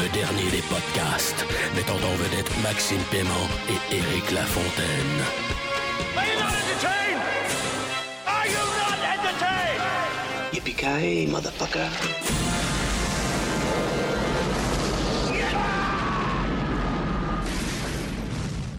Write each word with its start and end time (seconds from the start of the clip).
Le 0.00 0.08
dernier 0.14 0.50
des 0.50 0.62
podcasts, 0.62 1.44
mettant 1.76 1.96
en 1.96 2.14
vedette 2.16 2.50
Maxime 2.62 3.02
Paiement 3.10 3.48
et 3.68 3.94
Éric 3.94 4.30
Lafontaine. 4.30 5.20
Are 6.16 6.24
you 6.24 6.38
not 6.38 6.54
entertained? 6.56 7.20
Are 8.26 8.46
you 8.46 8.62
not 8.80 8.98
entertained? 9.12 9.82
Yippee-ki-yay, 10.54 11.26
motherfucker. 11.26 11.90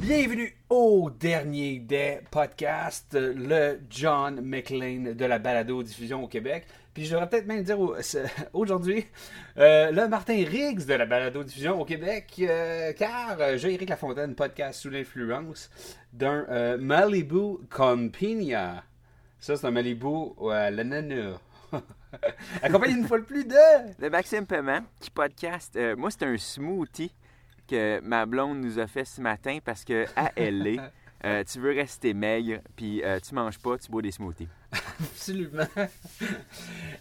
Bienvenue 0.01 0.51
au 0.71 1.09
dernier 1.09 1.79
des 1.79 2.21
podcasts, 2.31 3.17
le 3.19 3.81
John 3.89 4.39
McLean 4.39 5.13
de 5.13 5.25
la 5.25 5.37
balado-diffusion 5.37 6.23
au 6.23 6.27
Québec. 6.29 6.65
Puis 6.93 7.05
je 7.05 7.11
devrais 7.11 7.27
peut-être 7.27 7.45
même 7.45 7.61
dire 7.61 7.77
aujourd'hui, 8.53 9.05
euh, 9.57 9.91
le 9.91 10.07
Martin 10.07 10.45
Riggs 10.45 10.85
de 10.85 10.93
la 10.93 11.05
balado-diffusion 11.05 11.81
au 11.81 11.83
Québec, 11.83 12.33
euh, 12.39 12.93
car 12.93 13.35
euh, 13.41 13.57
j'ai 13.57 13.73
Éric 13.73 13.89
Lafontaine, 13.89 14.33
podcast 14.33 14.79
sous 14.79 14.89
l'influence 14.89 15.69
d'un 16.13 16.45
euh, 16.47 16.77
Malibu 16.77 17.57
Compania. 17.69 18.85
Ça, 19.39 19.57
c'est 19.57 19.67
un 19.67 19.71
Malibu 19.71 20.39
à 20.49 20.71
l'ananas. 20.71 21.37
Accompagné 22.63 22.93
une 22.93 23.07
fois 23.07 23.19
de 23.19 23.25
plus 23.25 23.43
de... 23.43 24.01
de 24.01 24.07
Maxime 24.07 24.45
Paiement 24.45 24.83
qui 25.01 25.09
podcast. 25.09 25.77
moi, 25.97 26.09
c'est 26.11 26.23
un 26.23 26.37
smoothie 26.37 27.11
que 27.71 28.01
ma 28.01 28.25
blonde 28.25 28.59
nous 28.59 28.79
a 28.79 28.87
fait 28.87 29.05
ce 29.05 29.21
matin 29.21 29.59
parce 29.63 29.85
que 29.85 30.05
à 30.15 30.31
LA, 30.37 30.91
euh, 31.23 31.43
tu 31.43 31.59
veux 31.59 31.71
rester 31.71 32.13
maigre, 32.13 32.59
puis 32.75 33.03
euh, 33.03 33.19
tu 33.19 33.33
manges 33.33 33.59
pas, 33.59 33.77
tu 33.77 33.89
bois 33.89 34.01
des 34.01 34.11
smoothies. 34.11 34.49
Absolument. 34.99 35.67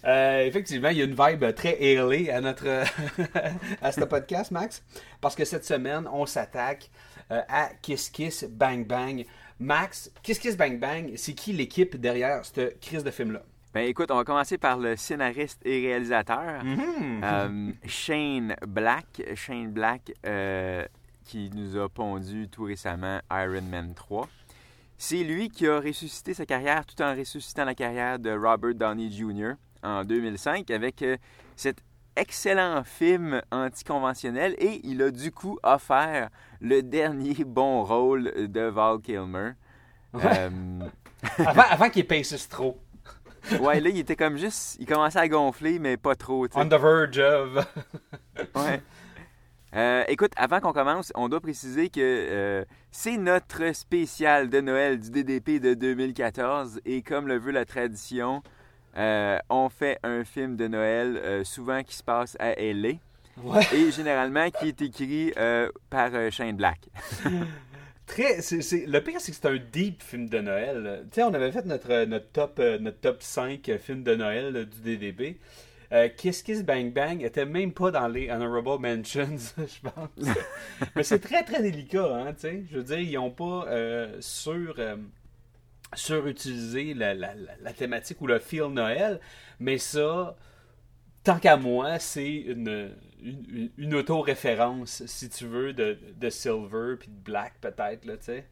Euh, 0.05 0.45
effectivement, 0.45 0.89
il 0.89 0.97
y 0.97 1.01
a 1.01 1.05
une 1.05 1.15
vibe 1.15 1.53
très 1.55 1.81
ailée 1.81 2.29
à 2.29 2.41
notre 2.41 2.67
à 3.81 3.91
ce 3.91 4.01
podcast, 4.01 4.51
Max, 4.51 4.83
parce 5.19 5.35
que 5.35 5.45
cette 5.45 5.65
semaine, 5.65 6.07
on 6.11 6.25
s'attaque 6.25 6.89
euh, 7.31 7.41
à 7.47 7.69
Kiss 7.81 8.09
Kiss 8.09 8.45
Bang 8.45 8.85
Bang. 8.85 9.25
Max, 9.59 10.11
Kiss 10.23 10.39
Kiss 10.39 10.57
Bang 10.57 10.79
Bang, 10.79 11.11
c'est 11.15 11.33
qui 11.33 11.53
l'équipe 11.53 11.95
derrière 11.95 12.43
cette 12.45 12.79
crise 12.79 13.03
de 13.03 13.11
film-là? 13.11 13.43
Ben 13.73 13.87
écoute, 13.87 14.11
on 14.11 14.17
va 14.17 14.25
commencer 14.25 14.57
par 14.57 14.77
le 14.77 14.97
scénariste 14.97 15.61
et 15.63 15.87
réalisateur 15.87 16.61
euh, 17.23 17.71
Shane 17.85 18.53
Black. 18.67 19.23
Shane 19.35 19.71
Black 19.71 20.11
euh, 20.25 20.85
qui 21.23 21.49
nous 21.55 21.77
a 21.77 21.87
pondu 21.87 22.49
tout 22.49 22.63
récemment 22.63 23.21
Iron 23.31 23.61
Man 23.61 23.93
3. 23.93 24.27
C'est 24.97 25.23
lui 25.23 25.49
qui 25.49 25.67
a 25.67 25.79
ressuscité 25.79 26.33
sa 26.33 26.45
carrière 26.45 26.85
tout 26.85 27.01
en 27.01 27.15
ressuscitant 27.15 27.63
la 27.63 27.73
carrière 27.73 28.19
de 28.19 28.31
Robert 28.31 28.75
Downey 28.75 29.09
Jr. 29.09 29.53
en 29.83 30.03
2005 30.03 30.69
avec 30.69 31.01
euh, 31.01 31.15
cet 31.55 31.77
excellent 32.17 32.83
film 32.83 33.41
anticonventionnel 33.53 34.53
et 34.57 34.81
il 34.83 35.01
a 35.01 35.11
du 35.11 35.31
coup 35.31 35.57
offert 35.63 36.29
le 36.59 36.81
dernier 36.81 37.35
bon 37.45 37.85
rôle 37.85 38.33
de 38.51 38.61
Val 38.63 38.99
Kilmer. 38.99 39.51
Avant, 40.13 41.63
avant 41.69 41.89
qu'il 41.89 42.01
épaississe 42.01 42.49
trop. 42.49 42.77
ouais, 43.61 43.79
là, 43.79 43.89
il 43.89 43.97
était 43.97 44.15
comme 44.15 44.37
juste. 44.37 44.77
Il 44.79 44.85
commençait 44.85 45.19
à 45.19 45.27
gonfler, 45.27 45.79
mais 45.79 45.97
pas 45.97 46.15
trop. 46.15 46.47
tu 46.47 46.53
sais. 46.53 46.59
On 46.59 46.65
the 46.67 46.73
verge 46.81 47.17
of. 47.19 47.67
Ouais. 48.55 48.81
Euh, 49.73 50.03
écoute, 50.07 50.31
avant 50.35 50.59
qu'on 50.59 50.73
commence, 50.73 51.11
on 51.15 51.29
doit 51.29 51.39
préciser 51.39 51.89
que 51.89 51.99
euh, 52.01 52.65
c'est 52.91 53.15
notre 53.17 53.73
spécial 53.73 54.49
de 54.49 54.59
Noël 54.59 54.99
du 54.99 55.09
DDP 55.11 55.61
de 55.61 55.73
2014 55.73 56.81
et 56.85 57.01
comme 57.01 57.27
le 57.27 57.37
veut 57.37 57.51
la 57.51 57.63
tradition, 57.63 58.43
euh, 58.97 59.37
on 59.49 59.69
fait 59.69 59.97
un 60.03 60.25
film 60.25 60.57
de 60.57 60.67
Noël 60.67 61.17
euh, 61.23 61.43
souvent 61.45 61.83
qui 61.83 61.95
se 61.95 62.03
passe 62.03 62.35
à 62.39 62.53
LA 62.55 62.93
Ouais. 63.41 63.61
et 63.73 63.91
généralement 63.91 64.49
qui 64.51 64.67
est 64.67 64.81
écrit 64.81 65.33
par 65.89 66.09
Shane 66.31 66.57
Black. 66.57 66.79
Le 68.17 68.99
pire, 68.99 69.21
c'est 69.21 69.31
que 69.31 69.37
c'est 69.37 69.45
un 69.45 69.57
deep 69.57 70.01
film 70.03 70.27
de 70.27 70.39
Noël. 70.39 71.05
On 71.17 71.33
avait 71.33 71.51
fait 71.51 71.65
notre, 71.65 72.05
notre, 72.05 72.27
top, 72.31 72.59
euh, 72.59 72.77
notre 72.79 72.99
top 72.99 73.21
5 73.21 73.71
films 73.79 74.03
de 74.03 74.15
Noël 74.15 74.55
euh, 74.55 74.65
du 74.65 74.81
DDB. 74.81 75.39
Euh, 75.93 76.07
Kiss 76.09 76.41
Kiss 76.41 76.63
Bang 76.63 76.93
Bang 76.93 77.21
était 77.21 77.45
même 77.45 77.73
pas 77.73 77.91
dans 77.91 78.07
les 78.07 78.29
Honorable 78.29 78.81
Mentions, 78.81 79.37
je 79.57 79.89
pense. 79.89 80.35
Mais 80.95 81.03
c'est 81.03 81.19
très, 81.19 81.43
très 81.43 81.61
délicat, 81.61 82.15
hein, 82.15 82.33
tu. 82.33 82.65
Je 82.71 82.77
veux 82.77 82.83
dire, 82.83 82.99
ils 82.99 83.17
ont 83.17 83.31
pas 83.31 83.67
sur... 84.19 84.75
surutilisé 85.93 86.93
la, 86.93 87.13
la 87.13 87.73
thématique 87.73 88.21
ou 88.21 88.27
le 88.27 88.39
feel 88.39 88.67
Noël, 88.67 89.19
mais 89.59 89.77
ça, 89.77 90.37
tant 91.23 91.39
qu'à 91.39 91.57
moi, 91.57 91.99
c'est 91.99 92.35
une, 92.35 92.91
une, 93.21 93.69
une 93.77 93.95
auto-référence, 93.95 95.03
si 95.05 95.29
tu 95.29 95.45
veux, 95.45 95.73
de, 95.73 95.97
de 96.15 96.29
Silver 96.29 96.95
puis 96.99 97.09
de 97.09 97.23
Black, 97.23 97.53
peut-être, 97.61 98.05
là, 98.05 98.17
tu 98.17 98.25
sais. 98.25 98.45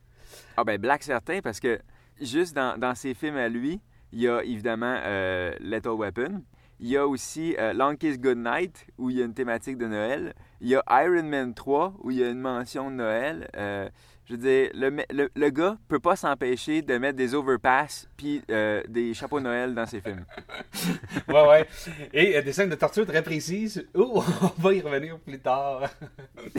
Ah 0.58 0.64
ben 0.64 0.80
Black 0.80 1.04
certain 1.04 1.42
parce 1.42 1.60
que 1.60 1.80
juste 2.22 2.56
dans, 2.56 2.78
dans 2.78 2.94
ses 2.96 3.14
films 3.14 3.38
à 3.38 3.50
lui, 3.50 3.82
il 4.12 4.22
y 4.22 4.28
a 4.28 4.44
évidemment 4.44 5.00
euh, 5.06 5.54
Lethal 5.60 5.94
Weapon. 5.94 6.44
Il 6.80 6.88
y 6.88 6.98
a 6.98 7.06
aussi 7.06 7.56
euh, 7.60 7.74
Long 7.74 7.96
Kiss 7.96 8.20
Goodnight 8.20 8.88
où 8.98 9.10
il 9.10 9.18
y 9.18 9.22
a 9.22 9.26
une 9.26 9.34
thématique 9.34 9.78
de 9.78 9.88
Noël. 9.88 10.34
Il 10.62 10.70
y 10.70 10.76
a 10.76 10.84
Iron 11.04 11.24
Man 11.24 11.54
3 11.54 11.96
où 12.00 12.12
il 12.12 12.18
y 12.18 12.24
a 12.24 12.30
une 12.30 12.40
mention 12.40 12.90
de 12.90 12.96
Noël. 12.96 13.50
Euh, 13.58 13.90
je 14.30 14.36
veux 14.36 14.42
dire, 14.42 14.70
le, 14.76 15.04
le, 15.10 15.30
le 15.34 15.50
gars 15.50 15.78
peut 15.88 16.00
pas 16.00 16.16
s'empêcher 16.16 16.84
de 16.84 16.98
mettre 17.00 17.18
des 17.18 17.34
overpass 17.34 18.08
puis 18.16 18.44
euh, 18.52 18.84
des 18.88 19.16
chapeaux 19.16 19.40
Noël 19.40 19.74
dans 19.74 19.88
ses 19.88 20.02
films. 20.02 20.26
Ouais, 21.28 21.48
ouais. 21.48 21.68
Et 22.14 22.38
euh, 22.38 22.42
des 22.42 22.54
scènes 22.54 22.70
de 22.70 22.76
torture 22.76 23.06
très 23.06 23.24
précises. 23.24 23.88
Oh, 23.96 24.24
on 24.42 24.62
va 24.62 24.74
y 24.74 24.82
revenir 24.82 25.18
plus 25.20 25.40
tard. 25.40 25.90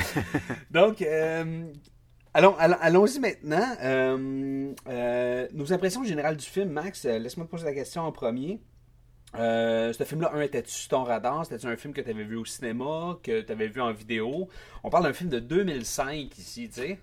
Donc, 0.71 1.01
euh, 1.03 1.65
allons, 2.35 2.57
allons, 2.59 2.77
allons-y 2.81 3.21
maintenant. 3.21 4.75
Nos 5.53 5.73
impressions 5.73 6.05
générales 6.05 6.37
du 6.37 6.47
film, 6.47 6.71
Max, 6.71 7.05
laisse-moi 7.05 7.47
te 7.47 7.51
poser 7.51 7.65
la 7.65 7.75
question 7.75 8.03
en 8.03 8.13
premier. 8.13 8.61
Ce 9.35 10.05
film-là, 10.05 10.33
un, 10.35 10.41
était-tu 10.41 10.73
sur 10.73 10.89
ton 10.91 11.05
radar? 11.05 11.45
C'était-tu 11.45 11.67
un 11.67 11.77
film 11.77 11.95
que 11.95 12.01
tu 12.01 12.11
avais 12.11 12.25
vu 12.25 12.37
au 12.37 12.45
cinéma, 12.45 13.19
que 13.23 13.41
tu 13.43 13.53
avais 13.53 13.69
vu 13.69 13.81
en 13.81 13.93
vidéo? 13.93 14.49
On 14.83 14.91
parle 14.91 15.05
d'un 15.05 15.13
film 15.13 15.31
de 15.31 15.39
2005 15.39 16.37
ici, 16.39 16.69
tu 16.69 16.81
sais. 16.81 16.99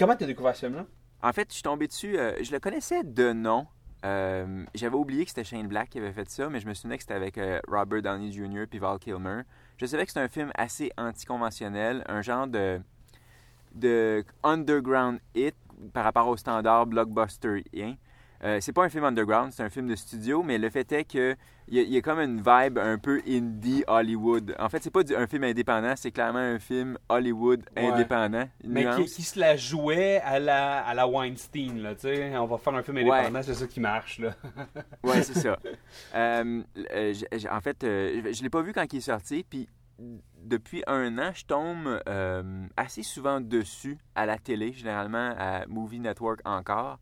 Comment 0.00 0.16
tu 0.16 0.24
as 0.24 0.26
découvert 0.26 0.56
ce 0.56 0.60
film-là? 0.64 0.86
En 1.22 1.30
fait, 1.34 1.46
je 1.50 1.54
suis 1.56 1.62
tombé 1.62 1.86
dessus. 1.86 2.16
euh, 2.18 2.42
je 2.42 2.50
le 2.52 2.58
connaissais 2.58 3.04
de 3.04 3.34
nom. 3.34 3.66
Euh, 4.06 4.64
J'avais 4.74 4.96
oublié 4.96 5.24
que 5.24 5.28
c'était 5.28 5.44
Shane 5.44 5.68
Black 5.68 5.90
qui 5.90 5.98
avait 5.98 6.14
fait 6.14 6.26
ça, 6.30 6.48
mais 6.48 6.58
je 6.58 6.66
me 6.66 6.72
souvenais 6.72 6.96
que 6.96 7.02
c'était 7.02 7.12
avec 7.12 7.36
euh, 7.36 7.60
Robert 7.68 8.00
Downey 8.00 8.32
Jr. 8.32 8.64
puis 8.66 8.78
Val 8.78 8.98
Kilmer. 8.98 9.42
Je 9.76 9.84
savais 9.84 10.04
que 10.06 10.10
c'était 10.10 10.24
un 10.24 10.28
film 10.28 10.52
assez 10.54 10.90
anticonventionnel, 10.96 12.02
un 12.08 12.22
genre 12.22 12.46
de, 12.46 12.80
de 13.74 14.24
underground 14.42 15.20
hit 15.34 15.54
par 15.92 16.04
rapport 16.04 16.28
au 16.28 16.36
standard 16.38 16.86
blockbuster. 16.86 17.62
Hein. 17.76 17.96
Euh, 18.42 18.58
c'est 18.60 18.72
pas 18.72 18.84
un 18.84 18.88
film 18.88 19.04
underground, 19.04 19.52
c'est 19.52 19.62
un 19.62 19.68
film 19.68 19.86
de 19.86 19.94
studio, 19.94 20.42
mais 20.42 20.56
le 20.56 20.70
fait 20.70 20.90
est 20.92 21.04
que 21.04 21.36
il 21.68 21.74
y, 21.76 21.78
a- 21.78 21.82
il 21.82 21.90
y 21.92 21.96
a 21.98 22.00
comme 22.00 22.18
une 22.20 22.38
vibe 22.38 22.78
un 22.78 22.96
peu 22.96 23.20
indie 23.28 23.84
Hollywood. 23.86 24.56
En 24.58 24.68
fait, 24.70 24.82
c'est 24.82 24.90
pas 24.90 25.02
du- 25.02 25.14
un 25.14 25.26
film 25.26 25.44
indépendant, 25.44 25.92
c'est 25.94 26.10
clairement 26.10 26.38
un 26.38 26.58
film 26.58 26.96
Hollywood 27.10 27.62
Ouais. 27.76 27.86
indépendant. 27.88 28.48
Mais 28.64 28.86
qui, 28.96 29.22
se 29.22 29.38
la 29.38 29.56
jouait 29.56 30.20
à 30.24 30.38
la, 30.38 30.80
à 30.80 30.94
la 30.94 31.06
Weinstein, 31.06 31.82
là, 31.82 31.94
tu 31.94 32.00
sais. 32.08 32.34
On 32.38 32.46
va 32.46 32.56
faire 32.58 32.74
un 32.74 32.82
film 32.82 32.96
indépendant, 32.96 33.42
c'est 33.42 33.54
ça 33.54 33.66
qui 33.66 33.78
marche, 33.80 34.18
là. 34.18 34.34
Ouais, 35.04 35.22
c'est 35.22 35.38
ça. 35.38 35.58
Euh, 36.14 36.62
euh, 36.94 37.12
j- 37.12 37.26
j- 37.32 37.48
en 37.48 37.60
fait, 37.60 37.76
je 37.82 38.30
je 38.32 38.42
l'ai 38.42 38.50
pas 38.50 38.62
vu 38.62 38.72
quand 38.72 38.90
il 38.92 38.96
est 38.96 39.00
sorti, 39.00 39.44
puis 39.48 39.68
depuis 40.42 40.82
un 40.86 41.18
an, 41.18 41.30
je 41.34 41.44
tombe 41.44 42.00
euh, 42.08 42.66
assez 42.76 43.02
souvent 43.02 43.40
dessus 43.40 43.98
à 44.14 44.24
la 44.26 44.38
télé, 44.38 44.72
généralement 44.72 45.34
à 45.38 45.66
Movie 45.68 46.00
Network 46.00 46.40
encore. 46.46 46.98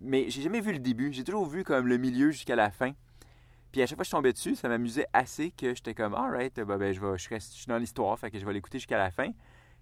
Mais 0.00 0.30
j'ai 0.30 0.42
jamais 0.42 0.60
vu 0.60 0.72
le 0.72 0.78
début. 0.78 1.12
J'ai 1.12 1.24
toujours 1.24 1.46
vu 1.46 1.64
comme 1.64 1.86
le 1.86 1.96
milieu 1.98 2.30
jusqu'à 2.30 2.56
la 2.56 2.70
fin. 2.70 2.92
Puis 3.72 3.82
à 3.82 3.86
chaque 3.86 3.96
fois 3.96 4.02
que 4.04 4.08
je 4.08 4.10
tombais 4.10 4.32
dessus, 4.32 4.56
ça 4.56 4.68
m'amusait 4.68 5.06
assez 5.12 5.52
que 5.52 5.74
j'étais 5.74 5.94
comme, 5.94 6.14
alright, 6.14 6.54
ben, 6.56 6.76
ben, 6.76 6.92
je, 6.92 7.00
vais, 7.00 7.16
je, 7.18 7.28
reste, 7.28 7.52
je 7.52 7.58
suis 7.58 7.66
dans 7.68 7.78
l'histoire, 7.78 8.18
fait 8.18 8.30
que 8.30 8.38
je 8.38 8.44
vais 8.44 8.52
l'écouter 8.52 8.78
jusqu'à 8.78 8.98
la 8.98 9.10
fin. 9.10 9.28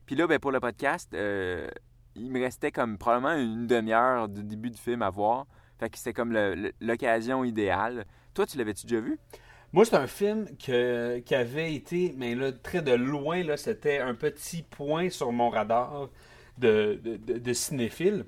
Puis 0.04 0.14
là, 0.14 0.26
ben, 0.26 0.38
pour 0.38 0.52
le 0.52 0.60
podcast, 0.60 1.12
euh, 1.14 1.68
il 2.14 2.30
me 2.30 2.40
restait 2.40 2.70
comme 2.70 2.98
probablement 2.98 3.34
une 3.34 3.66
demi-heure 3.66 4.28
du 4.28 4.42
début 4.44 4.70
du 4.70 4.76
film 4.78 5.00
à 5.02 5.08
voir. 5.10 5.46
Fait 5.78 5.88
que 5.88 5.96
c'était 5.96 6.12
comme 6.12 6.36
l'occasion 6.80 7.44
idéale. 7.44 8.04
Toi, 8.34 8.44
tu 8.46 8.58
l'avais-tu 8.58 8.86
déjà 8.86 9.00
vu? 9.00 9.18
Moi, 9.72 9.84
c'est 9.84 9.96
un 9.96 10.06
film 10.06 10.46
que, 10.58 11.18
qui 11.20 11.34
avait 11.34 11.74
été, 11.74 12.14
mais 12.16 12.34
là, 12.34 12.52
très 12.52 12.82
de 12.82 12.92
loin, 12.92 13.42
là, 13.44 13.56
c'était 13.56 13.98
un 13.98 14.14
petit 14.14 14.62
point 14.62 15.08
sur 15.10 15.30
mon 15.30 15.50
radar 15.50 16.08
de, 16.58 16.98
de, 17.02 17.16
de- 17.16 17.38
de 17.38 17.52
cinéphile. 17.52 18.24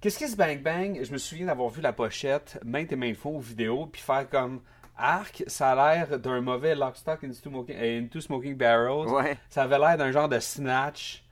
Qu'est-ce 0.00 0.18
que 0.18 0.26
c'est 0.28 0.36
Bang 0.36 0.62
Bang? 0.62 1.00
Je 1.02 1.12
me 1.12 1.18
souviens 1.18 1.46
d'avoir 1.46 1.70
vu 1.70 1.80
la 1.80 1.92
pochette 1.92 2.58
maintes 2.64 2.92
et 2.92 2.96
maintes 2.96 3.16
fois 3.16 3.32
aux 3.32 3.40
vidéos, 3.40 3.86
puis 3.86 4.00
faire 4.00 4.28
comme 4.28 4.60
Arc, 4.96 5.42
ça 5.48 5.70
a 5.72 5.94
l'air 5.94 6.18
d'un 6.20 6.40
mauvais 6.40 6.74
Lockstock 6.74 7.24
into 7.24 7.34
Smoking, 7.34 7.76
euh, 7.76 8.00
into 8.00 8.20
Smoking 8.20 8.56
Barrels. 8.56 9.08
Ouais. 9.08 9.36
Ça 9.50 9.62
avait 9.64 9.78
l'air 9.78 9.96
d'un 9.96 10.12
genre 10.12 10.28
de 10.28 10.38
Snatch. 10.38 11.24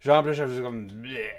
Genre, 0.00 0.22
là, 0.22 0.32
j'avais 0.32 0.62
comme. 0.62 0.86
Bleh. 0.86 1.32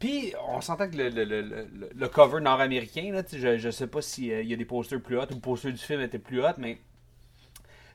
Puis, 0.00 0.32
on 0.48 0.60
s'entend 0.60 0.88
que 0.88 0.96
le, 0.96 1.10
le, 1.10 1.24
le, 1.24 1.90
le- 1.94 2.08
cover 2.08 2.40
nord-américain, 2.40 3.12
là, 3.12 3.22
je, 3.30 3.58
je 3.58 3.70
sais 3.70 3.86
pas 3.86 4.00
s'il 4.02 4.46
y 4.48 4.52
a 4.52 4.56
des 4.56 4.64
posters 4.64 5.00
plus 5.00 5.16
hauts 5.18 5.30
ou 5.30 5.34
le 5.34 5.40
poster 5.40 5.70
du 5.70 5.78
film 5.78 6.00
était 6.00 6.18
plus 6.18 6.42
hot, 6.42 6.54
mais 6.58 6.78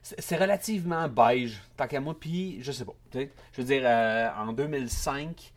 c'est 0.03 0.38
relativement 0.38 1.07
beige, 1.09 1.59
tant 1.75 1.88
qu'à 1.88 2.00
moi. 2.00 2.15
Puis, 2.17 2.59
je 2.62 2.71
sais 2.71 2.85
pas. 2.85 2.94
Je 3.13 3.27
veux 3.57 3.63
dire, 3.63 3.81
euh, 3.83 4.29
en 4.38 4.53
2005, 4.53 5.51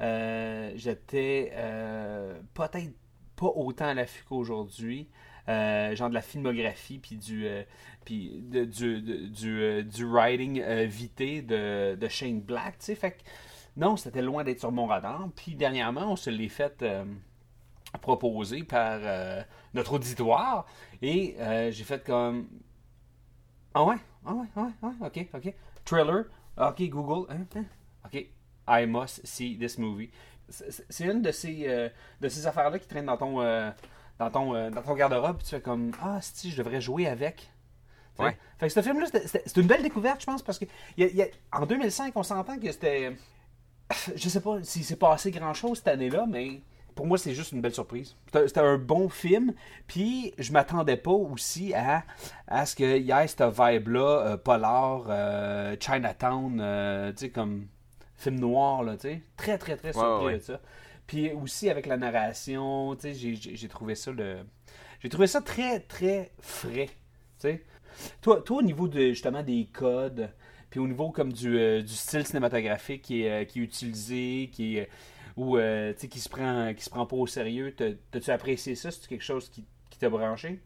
euh, 0.00 0.72
j'étais 0.76 1.52
euh, 1.54 2.40
peut-être 2.54 2.92
pas 3.36 3.46
autant 3.46 3.86
à 3.86 3.94
l'affût 3.94 4.24
qu'aujourd'hui. 4.24 5.08
Euh, 5.48 5.94
genre 5.94 6.08
de 6.08 6.14
la 6.14 6.22
filmographie, 6.22 6.98
puis 6.98 7.16
du, 7.16 7.46
du, 8.06 8.40
du, 9.30 9.84
du 9.84 10.04
writing 10.06 10.62
vité 10.84 11.42
de, 11.42 11.96
de 11.96 12.08
Shane 12.08 12.40
Black. 12.40 12.78
tu 12.78 12.86
sais. 12.86 12.94
Fait 12.94 13.12
que, 13.12 13.22
non, 13.76 13.96
c'était 13.96 14.22
loin 14.22 14.42
d'être 14.42 14.60
sur 14.60 14.72
mon 14.72 14.86
radar. 14.86 15.28
Puis, 15.36 15.54
dernièrement, 15.54 16.12
on 16.12 16.16
se 16.16 16.30
l'est 16.30 16.48
fait. 16.48 16.82
proposé 18.00 18.62
par 18.64 19.00
notre 19.74 19.92
auditoire 19.94 20.66
et 21.00 21.36
j'ai 21.70 21.84
fait 21.84 22.04
comme 22.04 22.48
ah 23.74 23.84
ouais 23.84 23.96
ah 24.24 24.34
ouais 24.34 24.46
ah 24.56 24.62
ouais, 24.62 24.70
ah 24.82 24.86
ouais 24.86 25.06
ok 25.06 25.28
ok 25.34 25.54
thriller 25.84 26.24
ok 26.56 26.82
Google 26.88 27.32
hein, 27.32 27.46
hein, 27.56 27.64
ok 28.04 28.26
I 28.68 28.86
must 28.86 29.24
see 29.26 29.56
this 29.58 29.78
movie 29.78 30.10
c'est 30.48 31.04
une 31.04 31.22
de 31.22 31.30
ces 31.32 31.64
euh, 31.68 31.88
de 32.20 32.28
ces 32.28 32.46
affaires 32.46 32.68
là 32.70 32.78
qui 32.78 32.86
traînent 32.86 33.06
dans 33.06 33.16
ton 33.16 33.40
euh, 33.40 33.70
dans 34.18 34.30
ton 34.30 34.54
euh, 34.54 34.70
dans 34.70 34.82
ton 34.82 34.94
garde-robe 34.94 35.38
tu 35.42 35.50
fais 35.50 35.60
comme 35.60 35.90
ah 36.02 36.18
si 36.20 36.50
je 36.50 36.56
devrais 36.58 36.80
jouer 36.80 37.06
avec. 37.06 37.50
Ouais. 38.18 38.36
fait 38.58 38.66
que 38.68 38.72
ce 38.72 38.80
film 38.82 39.00
là 39.00 39.06
c'est 39.12 39.56
une 39.56 39.66
belle 39.66 39.82
découverte 39.82 40.20
je 40.20 40.26
pense 40.26 40.42
parce 40.42 40.58
que 40.58 40.66
il 40.96 41.04
y 41.04 41.06
a- 41.06 41.10
il 41.10 41.16
y 41.16 41.22
a- 41.22 41.28
en 41.52 41.66
2005 41.66 42.12
on 42.14 42.22
s'entend 42.22 42.58
que 42.58 42.70
c'était 42.70 43.16
je 44.14 44.28
sais 44.28 44.40
pas 44.40 44.62
s'il 44.62 44.84
s'est 44.84 44.96
passé 44.96 45.30
grand 45.30 45.54
chose 45.54 45.78
cette 45.78 45.88
année-là, 45.88 46.26
mais 46.28 46.60
pour 46.94 47.06
moi, 47.06 47.18
c'est 47.18 47.34
juste 47.34 47.50
une 47.50 47.60
belle 47.60 47.74
surprise. 47.74 48.14
C'était 48.26 48.46
c'était 48.46 48.60
un 48.60 48.78
bon 48.78 49.08
film, 49.08 49.52
puis 49.88 50.32
je 50.38 50.52
m'attendais 50.52 50.96
pas 50.96 51.10
aussi 51.10 51.74
à, 51.74 52.04
à 52.46 52.66
ce 52.66 52.76
qu'il 52.76 52.98
y 53.02 53.10
ait 53.10 53.26
cette 53.26 53.42
vibe-là, 53.42 54.26
euh, 54.26 54.36
polar, 54.36 55.06
euh, 55.08 55.74
Chinatown, 55.80 56.60
euh, 56.60 57.10
tu 57.12 57.18
sais, 57.18 57.30
comme 57.30 57.66
film 58.24 58.40
noir, 58.40 58.82
là, 58.82 58.96
tu 58.96 59.02
sais. 59.02 59.22
Très, 59.36 59.58
très, 59.58 59.76
très 59.76 59.92
surpris 59.92 60.24
ouais. 60.24 60.34
de 60.34 60.38
ça. 60.40 60.60
Puis 61.06 61.32
aussi 61.32 61.68
avec 61.70 61.86
la 61.86 61.96
narration, 61.96 62.94
tu 62.96 63.14
sais, 63.14 63.14
j'ai- 63.14 63.68
trouvé 63.68 63.94
ça 63.94 64.10
le... 64.12 64.38
J'ai 65.00 65.08
trouvé 65.08 65.26
ça 65.26 65.40
très, 65.42 65.80
très 65.80 66.32
frais, 66.40 66.88
tu 66.88 67.48
sais. 67.48 67.62
Toi, 68.22 68.40
toi, 68.42 68.58
au 68.58 68.62
niveau 68.62 68.88
de, 68.88 69.08
justement 69.10 69.42
des 69.42 69.68
codes, 69.72 70.30
puis 70.70 70.80
au 70.80 70.88
niveau 70.88 71.10
comme 71.10 71.32
du, 71.32 71.58
euh, 71.58 71.82
du 71.82 71.92
style 71.92 72.26
cinématographique 72.26 73.02
qui 73.02 73.22
est, 73.22 73.42
euh, 73.42 73.44
qui 73.44 73.60
est 73.60 73.62
utilisé, 73.64 74.50
qui 74.52 74.78
est, 74.78 74.88
ou 75.36 75.56
euh, 75.58 75.92
tu 75.92 76.00
sais, 76.00 76.08
qui 76.08 76.20
se 76.20 76.28
prend 76.28 76.72
qui 76.74 76.82
se 76.84 76.90
prend 76.90 77.06
pas 77.06 77.16
au 77.16 77.26
sérieux, 77.26 77.74
t'as- 77.76 77.92
t'as-tu 78.10 78.30
apprécié 78.30 78.74
ça? 78.74 78.90
C'est 78.90 79.06
quelque 79.06 79.22
chose 79.22 79.48
qui, 79.50 79.64
qui 79.90 79.98
t'a 79.98 80.08
branché? 80.08 80.60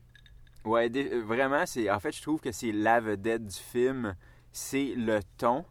Ouais, 0.65 0.91
euh, 0.95 1.23
vraiment, 1.25 1.67
c'est 1.67 1.91
en 1.91 2.01
fait, 2.01 2.13
je 2.15 2.23
trouve 2.23 2.41
que 2.41 2.53
c'est 2.53 2.73
la 2.73 3.01
vedette 3.01 3.47
du 3.47 3.57
film, 3.57 4.15
c'est 4.53 4.95
le 4.97 5.21
ton. 5.37 5.65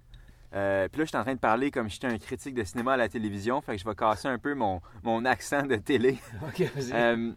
Euh, 0.53 0.87
Puis 0.87 0.99
là, 0.99 1.05
je 1.05 1.09
suis 1.09 1.17
en 1.17 1.23
train 1.23 1.33
de 1.35 1.39
parler 1.39 1.71
comme 1.71 1.89
si 1.89 1.95
j'étais 1.95 2.07
un 2.13 2.17
critique 2.17 2.55
de 2.55 2.63
cinéma 2.63 2.93
à 2.93 2.97
la 2.97 3.09
télévision, 3.09 3.59
fait 3.61 3.73
que 3.75 3.81
je 3.81 3.85
vais 3.87 3.95
casser 3.95 4.27
un 4.29 4.39
peu 4.39 4.53
mon, 4.55 4.81
mon 5.03 5.25
accent 5.25 5.63
de 5.63 5.75
télé. 5.75 6.17
Ok, 6.47 6.61
vas-y. 6.73 6.91
Euh, 6.93 7.31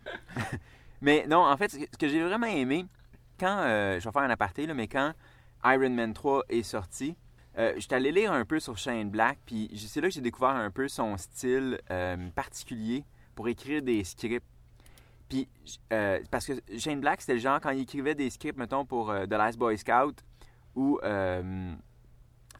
mais 1.00 1.26
non, 1.28 1.38
en 1.44 1.56
fait, 1.56 1.70
ce 1.72 1.78
que- 1.98 2.08
j'ai 2.08 2.22
vraiment 2.22 2.46
aimé, 2.46 2.86
quand, 3.38 3.58
euh, 3.60 3.98
je 3.98 4.04
vais 4.08 4.12
faire 4.12 4.22
un 4.22 4.30
aparté, 4.30 4.66
là, 4.66 4.74
mais 4.74 4.86
quand 4.86 5.12
Iron 5.64 5.90
Man 5.90 6.12
3 6.14 6.44
est 6.48 6.62
sorti, 6.62 7.16
euh, 7.58 7.72
j'étais 7.78 7.96
allé 7.96 8.12
lire 8.12 8.32
un 8.32 8.44
peu 8.44 8.60
sur 8.60 8.78
Shane 8.78 9.10
Black, 9.10 9.38
puis 9.44 9.68
c'est 9.76 10.00
là 10.00 10.08
que 10.08 10.14
j'ai 10.14 10.20
découvert 10.20 10.50
un 10.50 10.70
peu 10.70 10.86
son 10.88 11.16
style 11.16 11.80
euh, 11.90 12.16
particulier 12.34 13.04
pour 13.34 13.48
écrire 13.48 13.82
des 13.82 14.04
scripts. 14.04 14.46
Puis, 15.28 15.48
parce 16.30 16.46
que 16.46 16.52
Shane 16.78 17.00
Black, 17.00 17.20
c'était 17.20 17.34
le 17.34 17.38
genre, 17.40 17.60
quand 17.60 17.70
il 17.70 17.80
écrivait 17.82 18.14
des 18.14 18.30
scripts, 18.30 18.58
mettons, 18.58 18.84
pour 18.84 19.12
The 19.12 19.30
Last 19.32 19.58
Boy 19.58 19.78
Scout 19.78 20.24
ou, 20.74 20.98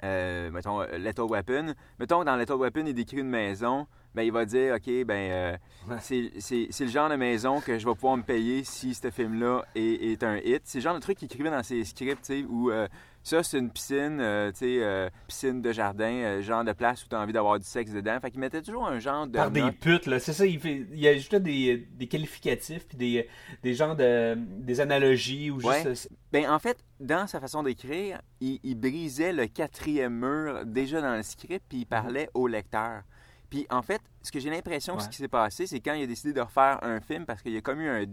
euh, 0.03 0.51
mettons, 0.51 0.81
euh, 0.83 0.99
Lethal 0.99 1.27
Weapon, 1.27 1.75
mettons, 1.99 2.25
dans 2.25 2.37
Lethal 2.37 2.57
Weapon, 2.57 2.85
il 2.87 2.95
décrit 2.95 3.19
une 3.19 3.29
maison, 3.29 3.87
ben, 4.15 4.23
il 4.23 4.33
va 4.33 4.45
dire, 4.45 4.75
OK, 4.75 5.05
ben, 5.05 5.31
euh, 5.31 5.57
c'est- 6.01 6.81
le 6.85 6.91
genre 6.91 7.09
de 7.11 7.17
maison 7.17 7.61
que 7.61 7.79
je 7.79 7.87
vais 7.87 7.95
pouvoir 7.95 8.17
me 8.17 8.23
payer 8.23 8.65
si 8.65 8.95
ce 8.95 9.11
film-là 9.11 9.65
est, 9.75 10.13
est 10.13 10.23
un 10.23 10.37
hit. 10.39 10.63
C'est 10.65 10.79
le 10.79 10.83
genre 10.83 10.95
de 10.95 11.01
truc 11.01 11.19
qu'il 11.19 11.27
écrivait 11.27 11.51
dans 11.51 11.63
ses 11.63 11.85
scripts, 11.85 12.23
tu 12.25 12.41
sais, 12.43 12.47
où 12.49 12.71
euh, 12.71 12.89
ça, 13.23 13.43
c'est 13.43 13.59
une 13.59 13.71
piscine, 13.71 14.19
euh, 14.21 14.51
tu 14.51 14.59
sais, 14.59 14.79
euh, 14.83 15.11
piscine 15.29 15.61
de 15.61 15.73
jardin, 15.73 16.11
euh, 16.11 16.43
genre 16.43 16.65
de 16.65 16.73
place 16.73 17.05
où 17.05 17.09
tu 17.09 17.15
as 17.15 17.21
envie 17.21 17.33
d'avoir 17.33 17.59
du 17.59 17.67
sexe 17.67 17.93
dedans. 17.93 18.19
Fait 18.21 18.31
qu'il 18.31 18.41
mettait 18.41 18.63
toujours 18.63 18.87
un 18.87 18.99
genre 18.99 19.27
de. 19.27 19.33
Par 19.35 19.51
des 19.51 19.71
putes, 19.73 20.07
là. 20.07 20.19
C'est 20.19 20.33
ça, 20.33 20.47
il, 20.47 20.59
fait, 20.59 20.87
il 20.93 21.07
ajoutait 21.07 21.41
des, 21.41 21.89
des 21.93 22.07
qualificatifs, 22.07 22.87
puis 22.89 22.97
des, 22.97 23.29
des 23.63 23.75
genres 23.75 23.95
de. 23.95 24.35
des 24.37 24.81
analogies, 24.81 25.51
ou 25.51 25.61
juste. 25.61 26.11
Ouais. 26.11 26.17
Ben, 26.33 26.51
en 26.51 26.59
fait, 26.59 26.79
dans 26.99 27.27
sa 27.27 27.41
façon 27.41 27.63
d'écrire, 27.63 28.21
il, 28.41 28.59
il 28.63 28.75
brisait 28.75 29.33
le 29.33 29.47
quatrième 29.47 30.15
mur 30.19 30.65
déjà 30.65 31.01
dans 31.01 31.17
le 31.17 31.23
script, 31.23 31.65
puis 31.69 31.79
il 31.81 31.87
parlait 31.87 32.31
au 32.35 32.47
lecteur. 32.47 33.03
Puis, 33.51 33.67
en 33.69 33.83
fait, 33.83 34.01
ce 34.23 34.31
que 34.31 34.39
j'ai 34.39 34.49
l'impression 34.49 34.95
que 34.95 35.03
ce 35.03 35.07
Ouais. 35.07 35.11
qui 35.11 35.17
s'est 35.19 35.29
passé, 35.29 35.67
c'est 35.67 35.81
quand 35.81 35.93
il 35.95 36.05
a 36.05 36.07
décidé 36.07 36.33
de 36.33 36.41
refaire 36.41 36.79
un 36.83 37.01
film, 37.01 37.27
parce 37.27 37.43
qu'il 37.43 37.53
y 37.53 37.57
a 37.57 37.61
comme 37.61 37.81
eu 37.81 37.89
un, 37.89 38.05